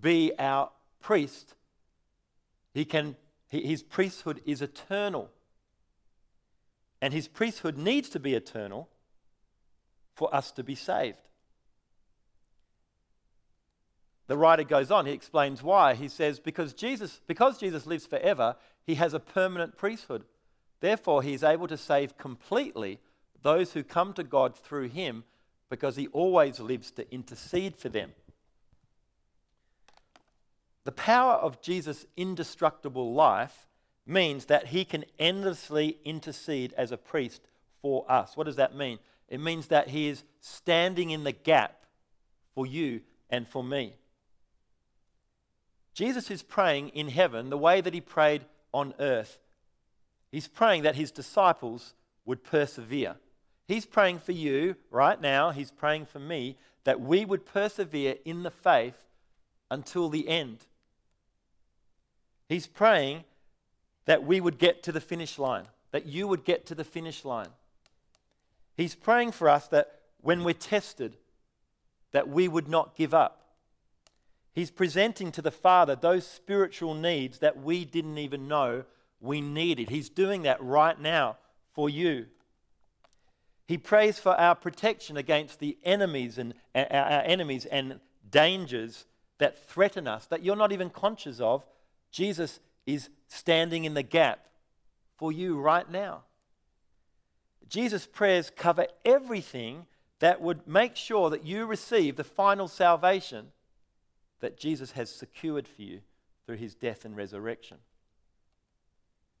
be 0.00 0.32
our 0.38 0.70
priest. 1.00 1.54
He 2.72 2.84
can 2.84 3.16
his 3.50 3.82
priesthood 3.82 4.40
is 4.46 4.62
eternal. 4.62 5.28
And 7.02 7.12
his 7.12 7.26
priesthood 7.26 7.76
needs 7.76 8.08
to 8.10 8.20
be 8.20 8.34
eternal 8.34 8.88
for 10.14 10.32
us 10.34 10.52
to 10.52 10.62
be 10.62 10.76
saved. 10.76 11.18
The 14.28 14.36
writer 14.36 14.62
goes 14.62 14.92
on, 14.92 15.06
he 15.06 15.12
explains 15.12 15.62
why. 15.62 15.94
He 15.94 16.06
says, 16.06 16.38
because 16.38 16.72
Jesus, 16.72 17.20
because 17.26 17.58
Jesus 17.58 17.86
lives 17.86 18.06
forever, 18.06 18.54
he 18.86 18.94
has 18.94 19.14
a 19.14 19.18
permanent 19.18 19.76
priesthood. 19.76 20.24
Therefore, 20.80 21.22
he 21.22 21.34
is 21.34 21.42
able 21.42 21.68
to 21.68 21.76
save 21.76 22.18
completely 22.18 22.98
those 23.42 23.72
who 23.72 23.82
come 23.82 24.12
to 24.14 24.24
God 24.24 24.56
through 24.56 24.88
him 24.88 25.24
because 25.68 25.96
he 25.96 26.08
always 26.08 26.58
lives 26.58 26.90
to 26.92 27.12
intercede 27.12 27.76
for 27.76 27.88
them. 27.88 28.12
The 30.84 30.92
power 30.92 31.34
of 31.34 31.60
Jesus' 31.60 32.06
indestructible 32.16 33.12
life 33.12 33.68
means 34.06 34.46
that 34.46 34.68
he 34.68 34.84
can 34.84 35.04
endlessly 35.18 35.98
intercede 36.04 36.72
as 36.72 36.90
a 36.90 36.96
priest 36.96 37.42
for 37.80 38.10
us. 38.10 38.36
What 38.36 38.44
does 38.44 38.56
that 38.56 38.74
mean? 38.74 38.98
It 39.28 39.40
means 39.40 39.68
that 39.68 39.88
he 39.88 40.08
is 40.08 40.24
standing 40.40 41.10
in 41.10 41.24
the 41.24 41.32
gap 41.32 41.84
for 42.54 42.66
you 42.66 43.02
and 43.28 43.46
for 43.46 43.62
me. 43.62 43.94
Jesus 45.94 46.30
is 46.30 46.42
praying 46.42 46.88
in 46.88 47.08
heaven 47.08 47.50
the 47.50 47.58
way 47.58 47.80
that 47.80 47.94
he 47.94 48.00
prayed 48.00 48.44
on 48.72 48.94
earth. 48.98 49.38
He's 50.30 50.48
praying 50.48 50.82
that 50.82 50.96
his 50.96 51.10
disciples 51.10 51.94
would 52.24 52.44
persevere. 52.44 53.16
He's 53.66 53.86
praying 53.86 54.20
for 54.20 54.32
you 54.32 54.76
right 54.90 55.20
now, 55.20 55.50
he's 55.50 55.70
praying 55.70 56.06
for 56.06 56.18
me 56.18 56.56
that 56.84 57.00
we 57.00 57.24
would 57.24 57.46
persevere 57.46 58.16
in 58.24 58.42
the 58.42 58.50
faith 58.50 58.96
until 59.70 60.08
the 60.08 60.28
end. 60.28 60.66
He's 62.48 62.66
praying 62.66 63.24
that 64.06 64.24
we 64.24 64.40
would 64.40 64.58
get 64.58 64.82
to 64.84 64.92
the 64.92 65.00
finish 65.00 65.38
line, 65.38 65.66
that 65.92 66.06
you 66.06 66.26
would 66.26 66.44
get 66.44 66.66
to 66.66 66.74
the 66.74 66.84
finish 66.84 67.24
line. 67.24 67.50
He's 68.76 68.94
praying 68.94 69.32
for 69.32 69.48
us 69.48 69.68
that 69.68 70.00
when 70.20 70.42
we're 70.42 70.54
tested, 70.54 71.16
that 72.12 72.28
we 72.28 72.48
would 72.48 72.68
not 72.68 72.96
give 72.96 73.14
up. 73.14 73.54
He's 74.52 74.70
presenting 74.70 75.30
to 75.32 75.42
the 75.42 75.50
Father 75.50 75.94
those 75.94 76.26
spiritual 76.26 76.94
needs 76.94 77.38
that 77.38 77.62
we 77.62 77.84
didn't 77.84 78.18
even 78.18 78.48
know 78.48 78.84
we 79.20 79.40
need 79.40 79.78
it. 79.78 79.90
He's 79.90 80.08
doing 80.08 80.42
that 80.42 80.62
right 80.62 80.98
now 80.98 81.36
for 81.72 81.88
you. 81.88 82.26
He 83.66 83.78
prays 83.78 84.18
for 84.18 84.32
our 84.32 84.54
protection 84.54 85.16
against 85.16 85.60
the 85.60 85.78
enemies 85.84 86.38
and 86.38 86.54
our 86.74 87.22
enemies 87.24 87.66
and 87.66 88.00
dangers 88.28 89.06
that 89.38 89.68
threaten 89.68 90.08
us 90.08 90.26
that 90.26 90.42
you're 90.42 90.56
not 90.56 90.72
even 90.72 90.90
conscious 90.90 91.40
of 91.40 91.64
Jesus 92.10 92.60
is 92.86 93.10
standing 93.28 93.84
in 93.84 93.94
the 93.94 94.02
gap 94.02 94.48
for 95.16 95.30
you 95.30 95.60
right 95.60 95.88
now. 95.88 96.22
Jesus' 97.68 98.06
prayers 98.06 98.50
cover 98.50 98.86
everything 99.04 99.86
that 100.18 100.40
would 100.40 100.66
make 100.66 100.96
sure 100.96 101.30
that 101.30 101.44
you 101.44 101.66
receive 101.66 102.16
the 102.16 102.24
final 102.24 102.66
salvation 102.68 103.52
that 104.40 104.58
Jesus 104.58 104.92
has 104.92 105.10
secured 105.10 105.68
for 105.68 105.82
you 105.82 106.00
through 106.44 106.56
his 106.56 106.74
death 106.74 107.04
and 107.04 107.16
resurrection. 107.16 107.78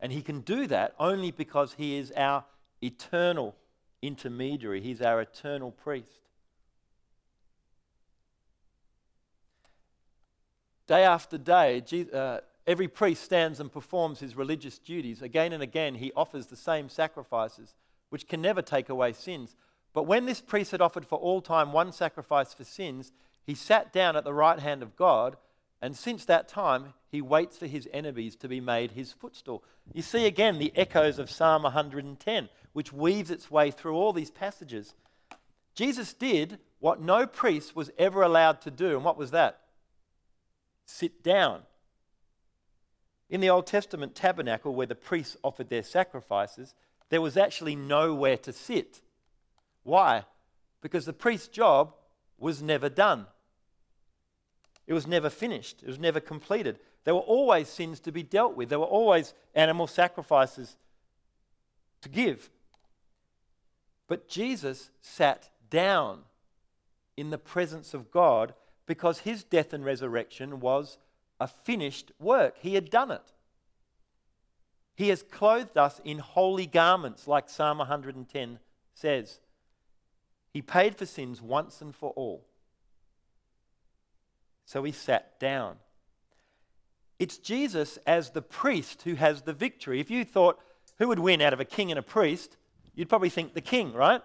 And 0.00 0.12
he 0.12 0.22
can 0.22 0.40
do 0.40 0.66
that 0.66 0.94
only 0.98 1.30
because 1.30 1.74
he 1.74 1.96
is 1.96 2.12
our 2.16 2.44
eternal 2.82 3.54
intermediary, 4.02 4.80
he's 4.80 5.02
our 5.02 5.20
eternal 5.20 5.70
priest. 5.70 6.20
Day 10.86 11.04
after 11.04 11.38
day, 11.38 11.84
uh, 12.12 12.40
Every 12.70 12.86
priest 12.86 13.24
stands 13.24 13.58
and 13.58 13.72
performs 13.72 14.20
his 14.20 14.36
religious 14.36 14.78
duties. 14.78 15.22
Again 15.22 15.52
and 15.52 15.60
again, 15.60 15.96
he 15.96 16.12
offers 16.14 16.46
the 16.46 16.56
same 16.56 16.88
sacrifices, 16.88 17.74
which 18.10 18.28
can 18.28 18.40
never 18.40 18.62
take 18.62 18.88
away 18.88 19.12
sins. 19.12 19.56
But 19.92 20.04
when 20.04 20.24
this 20.24 20.40
priest 20.40 20.70
had 20.70 20.80
offered 20.80 21.04
for 21.04 21.18
all 21.18 21.40
time 21.40 21.72
one 21.72 21.90
sacrifice 21.90 22.54
for 22.54 22.62
sins, 22.62 23.10
he 23.44 23.56
sat 23.56 23.92
down 23.92 24.14
at 24.14 24.22
the 24.22 24.32
right 24.32 24.60
hand 24.60 24.84
of 24.84 24.94
God, 24.94 25.36
and 25.82 25.96
since 25.96 26.24
that 26.26 26.46
time, 26.46 26.94
he 27.10 27.20
waits 27.20 27.58
for 27.58 27.66
his 27.66 27.88
enemies 27.92 28.36
to 28.36 28.48
be 28.48 28.60
made 28.60 28.92
his 28.92 29.12
footstool. 29.12 29.64
You 29.92 30.02
see 30.02 30.26
again 30.26 30.58
the 30.58 30.72
echoes 30.76 31.18
of 31.18 31.30
Psalm 31.30 31.64
110, 31.64 32.48
which 32.72 32.92
weaves 32.92 33.30
its 33.30 33.50
way 33.50 33.70
through 33.70 33.96
all 33.96 34.12
these 34.12 34.30
passages. 34.30 34.94
Jesus 35.74 36.14
did 36.14 36.58
what 36.78 37.00
no 37.00 37.26
priest 37.26 37.74
was 37.74 37.90
ever 37.98 38.22
allowed 38.22 38.60
to 38.62 38.70
do, 38.70 38.94
and 38.96 39.04
what 39.04 39.18
was 39.18 39.32
that? 39.32 39.60
Sit 40.86 41.22
down 41.22 41.62
In 43.28 43.40
the 43.40 43.50
Old 43.50 43.66
Testament 43.66 44.14
tabernacle, 44.14 44.74
where 44.74 44.88
the 44.88 44.96
priests 44.96 45.36
offered 45.44 45.68
their 45.68 45.84
sacrifices, 45.84 46.74
there 47.10 47.20
was 47.20 47.36
actually 47.36 47.76
nowhere 47.76 48.36
to 48.38 48.52
sit. 48.52 49.00
Why? 49.84 50.24
Because 50.80 51.06
the 51.06 51.12
priest's 51.12 51.48
job 51.48 51.94
was 52.38 52.62
never 52.62 52.88
done. 52.88 53.26
It 54.90 54.92
was 54.92 55.06
never 55.06 55.30
finished. 55.30 55.84
It 55.84 55.86
was 55.86 56.00
never 56.00 56.18
completed. 56.18 56.80
There 57.04 57.14
were 57.14 57.20
always 57.20 57.68
sins 57.68 58.00
to 58.00 58.10
be 58.10 58.24
dealt 58.24 58.56
with. 58.56 58.70
There 58.70 58.80
were 58.80 58.86
always 58.86 59.34
animal 59.54 59.86
sacrifices 59.86 60.76
to 62.00 62.08
give. 62.08 62.50
But 64.08 64.26
Jesus 64.26 64.90
sat 65.00 65.48
down 65.70 66.22
in 67.16 67.30
the 67.30 67.38
presence 67.38 67.94
of 67.94 68.10
God 68.10 68.52
because 68.84 69.20
his 69.20 69.44
death 69.44 69.72
and 69.72 69.84
resurrection 69.84 70.58
was 70.58 70.98
a 71.38 71.46
finished 71.46 72.10
work. 72.18 72.56
He 72.58 72.74
had 72.74 72.90
done 72.90 73.12
it. 73.12 73.32
He 74.96 75.10
has 75.10 75.22
clothed 75.22 75.78
us 75.78 76.00
in 76.04 76.18
holy 76.18 76.66
garments, 76.66 77.28
like 77.28 77.48
Psalm 77.48 77.78
110 77.78 78.58
says. 78.94 79.38
He 80.52 80.62
paid 80.62 80.96
for 80.96 81.06
sins 81.06 81.40
once 81.40 81.80
and 81.80 81.94
for 81.94 82.10
all. 82.16 82.44
So 84.70 84.84
he 84.84 84.92
sat 84.92 85.40
down. 85.40 85.78
It's 87.18 87.38
Jesus 87.38 87.98
as 88.06 88.30
the 88.30 88.40
priest 88.40 89.02
who 89.02 89.14
has 89.14 89.42
the 89.42 89.52
victory. 89.52 89.98
If 89.98 90.12
you 90.12 90.24
thought 90.24 90.60
who 90.98 91.08
would 91.08 91.18
win 91.18 91.42
out 91.42 91.52
of 91.52 91.58
a 91.58 91.64
king 91.64 91.90
and 91.90 91.98
a 91.98 92.04
priest, 92.04 92.56
you'd 92.94 93.08
probably 93.08 93.30
think 93.30 93.52
the 93.52 93.60
king, 93.60 93.92
right? 93.92 94.22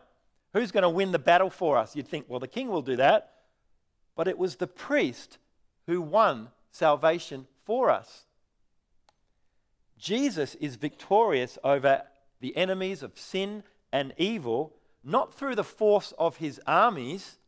Who's 0.54 0.72
going 0.72 0.84
to 0.84 0.90
win 0.90 1.12
the 1.12 1.18
battle 1.18 1.50
for 1.50 1.80
us? 1.80 1.96
You'd 1.96 2.08
think, 2.08 2.28
well, 2.28 2.40
the 2.40 2.48
king 2.48 2.68
will 2.68 2.84
do 2.84 2.96
that. 2.98 3.32
But 4.16 4.28
it 4.28 4.38
was 4.38 4.58
the 4.58 4.68
priest 4.68 5.40
who 5.88 6.00
won 6.00 6.50
salvation 6.70 7.48
for 7.64 7.90
us. 7.90 8.26
Jesus 9.98 10.54
is 10.54 10.76
victorious 10.76 11.58
over 11.64 12.04
the 12.40 12.56
enemies 12.56 13.02
of 13.02 13.18
sin 13.18 13.64
and 13.92 14.14
evil, 14.16 14.76
not 15.04 15.34
through 15.34 15.56
the 15.56 15.64
force 15.64 16.14
of 16.20 16.38
his 16.38 16.62
armies, 16.68 17.40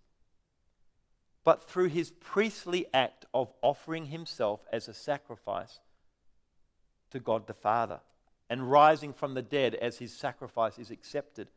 but 1.47 1.63
through 1.63 1.87
his 1.87 2.11
priestly 2.11 2.87
act 2.93 3.23
of 3.33 3.53
offering 3.61 4.07
himself 4.07 4.65
as 4.69 4.89
a 4.89 4.93
sacrifice 4.93 5.79
to 7.09 7.21
God 7.21 7.47
the 7.47 7.53
Father 7.53 8.01
and 8.49 8.69
rising 8.69 9.13
from 9.13 9.33
the 9.33 9.41
dead 9.41 9.73
as 9.75 9.99
his 9.99 10.11
sacrifice 10.11 10.77
is 10.77 10.91
accepted. 10.91 11.47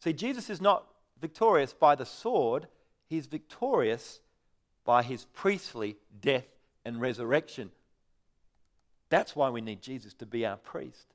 See, 0.00 0.12
Jesus 0.12 0.50
is 0.50 0.60
not 0.60 0.88
victorious 1.20 1.72
by 1.72 1.94
the 1.94 2.04
sword, 2.04 2.66
he's 3.06 3.26
victorious 3.26 4.18
by 4.84 5.04
his 5.04 5.26
priestly 5.26 5.96
death 6.20 6.48
and 6.84 7.00
resurrection. 7.00 7.70
That's 9.10 9.36
why 9.36 9.48
we 9.50 9.60
need 9.60 9.80
Jesus 9.80 10.12
to 10.14 10.26
be 10.26 10.44
our 10.44 10.56
priest. 10.56 11.06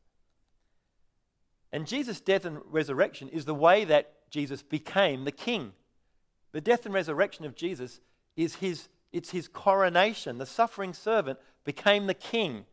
And 1.69 1.85
Jesus' 1.85 2.21
death 2.21 2.45
and 2.45 2.61
resurrection 2.71 3.27
is 3.27 3.43
the 3.43 3.53
way 3.53 3.83
that 3.83 4.13
Jesus 4.29 4.61
became 4.61 5.25
the 5.25 5.33
king. 5.33 5.73
The 6.55 6.61
death 6.61 6.85
and 6.85 6.93
resurrection 6.93 7.43
of 7.43 7.53
Jesus 7.53 7.99
is 8.37 8.55
his, 8.55 8.87
it's 9.11 9.31
his 9.31 9.49
coronation. 9.49 10.37
The 10.37 10.45
suffering 10.45 10.93
servant 10.93 11.37
became 11.65 12.07
the 12.07 12.13
king 12.13 12.63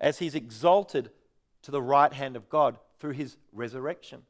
as 0.00 0.18
he's 0.18 0.34
exalted 0.34 1.10
to 1.62 1.70
the 1.70 1.80
right 1.80 2.12
hand 2.12 2.34
of 2.34 2.48
God 2.48 2.78
through 2.98 3.12
his 3.12 3.36
resurrection. 3.52 4.22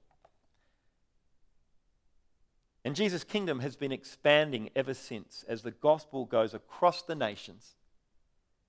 And 2.84 2.94
Jesus' 2.94 3.24
kingdom 3.24 3.60
has 3.60 3.76
been 3.76 3.92
expanding 3.92 4.68
ever 4.76 4.92
since 4.92 5.42
as 5.48 5.62
the 5.62 5.70
gospel 5.70 6.26
goes 6.26 6.52
across 6.52 7.00
the 7.00 7.14
nations. 7.14 7.76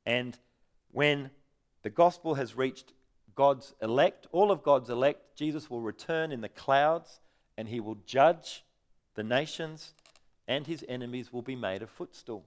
And 0.05 0.39
when 0.93 1.31
the 1.81 1.89
gospel 1.89 2.35
has 2.35 2.55
reached 2.55 2.93
God's 3.35 3.73
elect, 3.81 4.25
all 4.31 4.51
of 4.51 4.63
God's 4.63 4.89
elect, 4.89 5.35
Jesus 5.35 5.69
will 5.69 5.81
return 5.81 6.31
in 6.31 6.39
the 6.39 6.47
clouds 6.47 7.19
and 7.57 7.67
he 7.67 7.81
will 7.81 7.97
judge 8.05 8.63
the 9.15 9.23
nations, 9.23 9.93
and 10.49 10.65
his 10.65 10.83
enemies 10.89 11.31
will 11.31 11.43
be 11.43 11.55
made 11.55 11.83
a 11.83 11.87
footstool. 11.87 12.43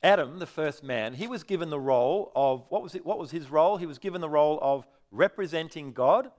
Adam, 0.00 0.38
the 0.38 0.46
first 0.46 0.82
man, 0.82 1.14
he 1.14 1.26
was 1.26 1.42
given 1.42 1.70
the 1.70 1.78
role 1.78 2.30
of 2.34 2.64
what 2.68 2.82
was 2.82 2.94
it? 2.94 3.04
What 3.04 3.18
was 3.18 3.32
his 3.32 3.50
role? 3.50 3.76
He 3.76 3.86
was 3.86 3.98
given 3.98 4.20
the 4.20 4.28
role 4.28 4.58
of 4.62 4.86
representing 5.10 5.92
God 5.92 6.30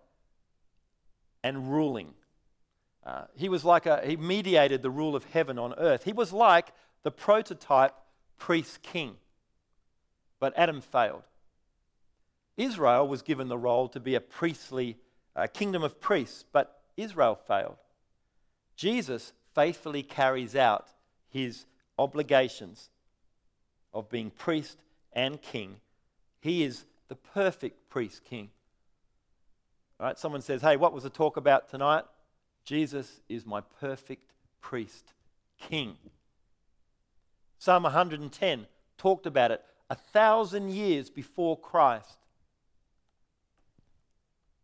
and 1.44 1.72
ruling. 1.72 2.14
Uh, 3.06 3.26
he 3.36 3.50
was 3.50 3.66
like 3.66 3.86
a 3.86 4.02
he 4.06 4.16
mediated 4.16 4.82
the 4.82 4.90
rule 4.90 5.16
of 5.16 5.26
heaven 5.26 5.60
on 5.60 5.74
earth. 5.78 6.06
He 6.06 6.14
was 6.14 6.32
like 6.32 6.70
the 7.04 7.12
prototype 7.12 7.94
priest 8.38 8.82
king. 8.82 9.18
But 10.40 10.54
Adam 10.58 10.80
failed. 10.80 11.24
Israel 12.56 13.08
was 13.08 13.22
given 13.22 13.50
the 13.50 13.58
role 13.58 13.90
to 13.90 14.00
be 14.00 14.16
a 14.16 14.22
priestly 14.22 14.98
uh, 15.36 15.48
kingdom 15.48 15.84
of 15.84 16.00
priests, 16.00 16.46
but 16.52 16.83
Israel 16.98 17.36
failed. 17.36 17.78
Jesus 18.76 19.34
faithfully 19.54 20.04
carries 20.04 20.56
out 20.56 20.88
his 21.30 21.66
obligations 21.98 22.90
of 23.94 24.10
being 24.10 24.32
priest 24.32 24.78
and 25.14 25.42
king. 25.42 25.78
He 26.40 26.64
is 26.64 26.86
the 27.08 27.16
perfect 27.16 27.90
priest 27.90 28.24
king. 28.24 28.50
All 30.00 30.08
right, 30.08 30.18
someone 30.18 30.42
says, 30.42 30.62
Hey, 30.62 30.76
what 30.76 30.94
was 30.94 31.04
the 31.04 31.10
talk 31.10 31.38
about 31.38 31.70
tonight? 31.70 32.04
Jesus 32.66 33.22
is 33.30 33.46
my 33.46 33.62
perfect 33.80 34.34
priest 34.62 35.14
king. 35.60 35.96
Psalm 37.60 37.84
110 37.84 38.68
talked 38.98 39.26
about 39.26 39.52
it 39.52 39.64
a 39.90 39.96
thousand 39.96 40.72
years 40.72 41.10
before 41.10 41.58
Christ. 41.58 42.18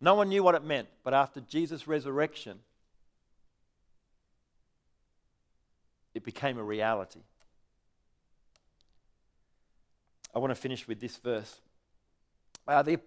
No 0.01 0.15
one 0.15 0.29
knew 0.29 0.43
what 0.43 0.55
it 0.55 0.63
meant, 0.63 0.87
but 1.03 1.13
after 1.13 1.41
Jesus' 1.41 1.87
resurrection, 1.87 2.59
it 6.13 6.23
became 6.23 6.57
a 6.57 6.63
reality. 6.63 7.19
I 10.33 10.39
want 10.39 10.51
to 10.51 10.55
finish 10.55 10.87
with 10.87 10.99
this 10.99 11.17
verse. 11.17 11.59
Uh, 12.67 12.81
the 12.81 12.99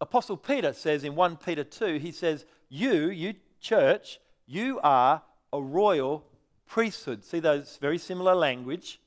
Apostle 0.00 0.36
Peter 0.36 0.72
says 0.72 1.02
in 1.02 1.14
1 1.16 1.38
Peter 1.38 1.64
2, 1.64 1.98
he 1.98 2.12
says, 2.12 2.44
You, 2.68 3.08
you 3.08 3.34
church, 3.60 4.20
you 4.46 4.78
are 4.82 5.22
a 5.52 5.60
royal 5.60 6.24
priesthood. 6.66 7.24
See 7.24 7.40
those 7.40 7.78
very 7.80 7.98
similar 7.98 8.34
language? 8.34 9.00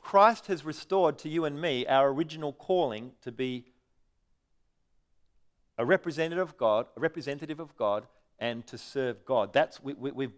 Christ 0.00 0.46
has 0.46 0.64
restored 0.64 1.18
to 1.18 1.28
you 1.28 1.44
and 1.44 1.60
me 1.60 1.84
our 1.86 2.08
original 2.08 2.52
calling 2.52 3.12
to 3.22 3.32
be 3.32 3.64
a 5.78 5.84
representative 5.84 6.48
of 6.48 6.56
God, 6.56 6.86
a 6.96 7.00
representative 7.00 7.60
of 7.60 7.76
God, 7.76 8.06
and 8.38 8.66
to 8.66 8.78
serve 8.78 9.24
God. 9.24 9.52
That's 9.52 9.82
we, 9.82 9.92
have 9.92 10.14
we, 10.14 10.28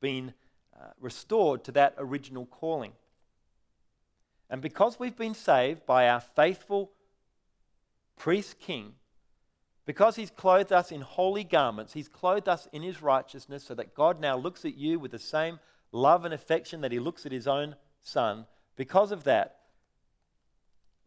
been 0.00 0.32
uh, 0.78 0.86
restored 1.00 1.64
to 1.64 1.72
that 1.72 1.94
original 1.98 2.46
calling. 2.46 2.92
And 4.48 4.60
because 4.62 4.98
we've 4.98 5.16
been 5.16 5.34
saved 5.34 5.86
by 5.86 6.08
our 6.08 6.20
faithful 6.20 6.90
priest 8.16 8.58
king, 8.58 8.94
because 9.86 10.16
he's 10.16 10.30
clothed 10.30 10.72
us 10.72 10.90
in 10.92 11.00
holy 11.00 11.44
garments, 11.44 11.92
he's 11.92 12.08
clothed 12.08 12.48
us 12.48 12.68
in 12.72 12.82
his 12.82 13.02
righteousness 13.02 13.64
so 13.64 13.74
that 13.74 13.94
God 13.94 14.20
now 14.20 14.36
looks 14.36 14.64
at 14.64 14.76
you 14.76 14.98
with 14.98 15.10
the 15.10 15.18
same 15.18 15.58
love 15.92 16.24
and 16.24 16.34
affection 16.34 16.80
that 16.80 16.92
he 16.92 16.98
looks 16.98 17.26
at 17.26 17.32
his 17.32 17.46
own 17.46 17.76
son. 18.00 18.46
Because 18.76 19.12
of 19.12 19.24
that, 19.24 19.59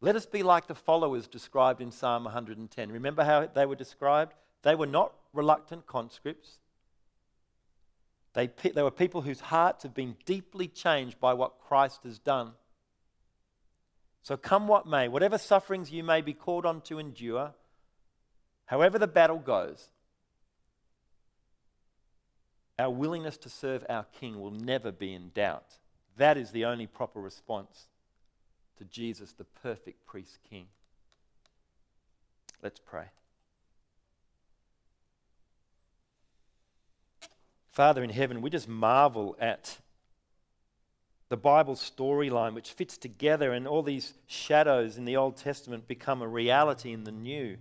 let 0.03 0.17
us 0.17 0.25
be 0.25 0.43
like 0.43 0.67
the 0.67 0.75
followers 0.75 1.27
described 1.27 1.79
in 1.79 1.89
Psalm 1.89 2.25
110. 2.25 2.91
Remember 2.91 3.23
how 3.23 3.47
they 3.47 3.65
were 3.65 3.77
described? 3.77 4.33
They 4.61 4.75
were 4.75 4.85
not 4.85 5.13
reluctant 5.31 5.87
conscripts. 5.87 6.59
They, 8.33 8.47
they 8.47 8.83
were 8.83 8.91
people 8.91 9.21
whose 9.21 9.39
hearts 9.39 9.83
have 9.83 9.93
been 9.93 10.17
deeply 10.25 10.67
changed 10.67 11.21
by 11.21 11.33
what 11.33 11.57
Christ 11.57 12.01
has 12.03 12.19
done. 12.19 12.51
So, 14.23 14.35
come 14.35 14.67
what 14.67 14.85
may, 14.85 15.07
whatever 15.07 15.37
sufferings 15.37 15.89
you 15.89 16.03
may 16.03 16.19
be 16.19 16.33
called 16.33 16.65
on 16.65 16.81
to 16.81 16.99
endure, 16.99 17.53
however 18.65 18.99
the 18.99 19.07
battle 19.07 19.39
goes, 19.39 19.87
our 22.77 22.89
willingness 22.89 23.37
to 23.37 23.49
serve 23.49 23.85
our 23.87 24.05
King 24.19 24.41
will 24.41 24.51
never 24.51 24.91
be 24.91 25.13
in 25.13 25.29
doubt. 25.33 25.77
That 26.17 26.37
is 26.37 26.51
the 26.51 26.65
only 26.65 26.87
proper 26.87 27.21
response 27.21 27.87
to 28.77 28.85
Jesus, 28.85 29.33
the 29.33 29.43
perfect 29.43 30.05
priest 30.05 30.39
King. 30.49 30.67
Let's 32.61 32.79
pray. 32.79 33.05
Father 37.71 38.03
in 38.03 38.09
heaven, 38.11 38.41
we 38.41 38.49
just 38.49 38.67
marvel 38.67 39.35
at 39.39 39.77
the 41.29 41.37
Bible 41.37 41.75
storyline, 41.75 42.53
which 42.53 42.71
fits 42.71 42.97
together, 42.97 43.51
and 43.51 43.67
all 43.67 43.81
these 43.81 44.13
shadows 44.27 44.97
in 44.97 45.05
the 45.05 45.17
Old 45.17 45.37
Testament 45.37 45.87
become 45.87 46.21
a 46.21 46.27
reality 46.27 46.93
in 46.93 47.03
the 47.03 47.11
New. 47.11 47.57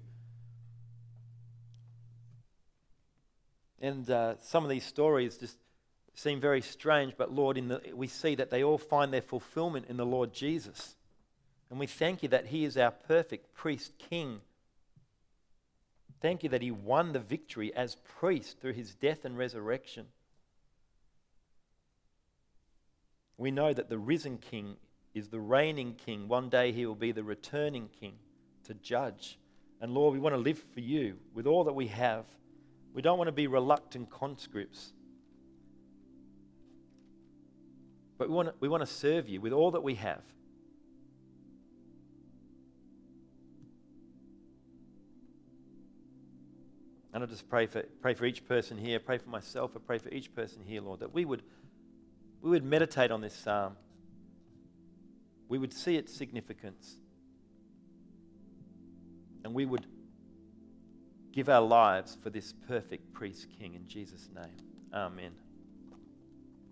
And 3.80 4.08
uh, 4.10 4.34
some 4.40 4.62
of 4.62 4.70
these 4.70 4.84
stories 4.84 5.38
just 5.38 5.56
seem 6.14 6.40
very 6.40 6.60
strange, 6.60 7.14
but 7.16 7.32
Lord, 7.32 7.56
in 7.56 7.68
the, 7.68 7.80
we 7.94 8.06
see 8.06 8.34
that 8.34 8.50
they 8.50 8.62
all 8.62 8.78
find 8.78 9.12
their 9.12 9.22
fulfillment 9.22 9.86
in 9.88 9.96
the 9.96 10.06
Lord 10.06 10.34
Jesus. 10.34 10.94
And 11.72 11.80
we 11.80 11.86
thank 11.86 12.22
you 12.22 12.28
that 12.28 12.48
He 12.48 12.66
is 12.66 12.76
our 12.76 12.90
perfect 12.90 13.54
priest 13.54 13.94
king. 13.98 14.42
Thank 16.20 16.42
you 16.42 16.50
that 16.50 16.60
He 16.60 16.70
won 16.70 17.14
the 17.14 17.18
victory 17.18 17.74
as 17.74 17.96
priest 18.18 18.60
through 18.60 18.74
His 18.74 18.94
death 18.94 19.24
and 19.24 19.38
resurrection. 19.38 20.08
We 23.38 23.50
know 23.50 23.72
that 23.72 23.88
the 23.88 23.96
risen 23.96 24.36
king 24.36 24.76
is 25.14 25.30
the 25.30 25.40
reigning 25.40 25.94
king. 25.94 26.28
One 26.28 26.50
day 26.50 26.72
He 26.72 26.84
will 26.84 26.94
be 26.94 27.10
the 27.10 27.24
returning 27.24 27.88
king 27.98 28.16
to 28.64 28.74
judge. 28.74 29.38
And 29.80 29.94
Lord, 29.94 30.12
we 30.12 30.20
want 30.20 30.34
to 30.34 30.42
live 30.42 30.62
for 30.74 30.80
you 30.80 31.16
with 31.32 31.46
all 31.46 31.64
that 31.64 31.72
we 31.72 31.86
have. 31.86 32.26
We 32.92 33.00
don't 33.00 33.16
want 33.16 33.28
to 33.28 33.32
be 33.32 33.46
reluctant 33.46 34.10
conscripts. 34.10 34.92
But 38.18 38.28
we 38.28 38.34
want 38.34 38.48
to, 38.48 38.54
we 38.60 38.68
want 38.68 38.82
to 38.82 38.86
serve 38.92 39.26
you 39.26 39.40
with 39.40 39.54
all 39.54 39.70
that 39.70 39.82
we 39.82 39.94
have. 39.94 40.20
And 47.12 47.22
I 47.22 47.26
just 47.26 47.48
pray 47.48 47.66
for, 47.66 47.82
pray 48.00 48.14
for 48.14 48.24
each 48.24 48.46
person 48.46 48.78
here, 48.78 48.98
pray 48.98 49.18
for 49.18 49.28
myself, 49.28 49.72
I 49.76 49.80
pray 49.86 49.98
for 49.98 50.08
each 50.08 50.34
person 50.34 50.62
here, 50.66 50.80
Lord, 50.80 51.00
that 51.00 51.12
we 51.12 51.24
would, 51.24 51.42
we 52.40 52.50
would 52.50 52.64
meditate 52.64 53.10
on 53.10 53.20
this 53.20 53.34
psalm. 53.34 53.76
We 55.48 55.58
would 55.58 55.74
see 55.74 55.96
its 55.96 56.14
significance. 56.14 56.96
And 59.44 59.52
we 59.52 59.66
would 59.66 59.86
give 61.32 61.48
our 61.48 61.60
lives 61.60 62.16
for 62.22 62.30
this 62.30 62.54
perfect 62.66 63.12
priest 63.12 63.48
king 63.58 63.74
in 63.74 63.86
Jesus' 63.86 64.28
name. 64.34 64.56
Amen. 64.94 65.32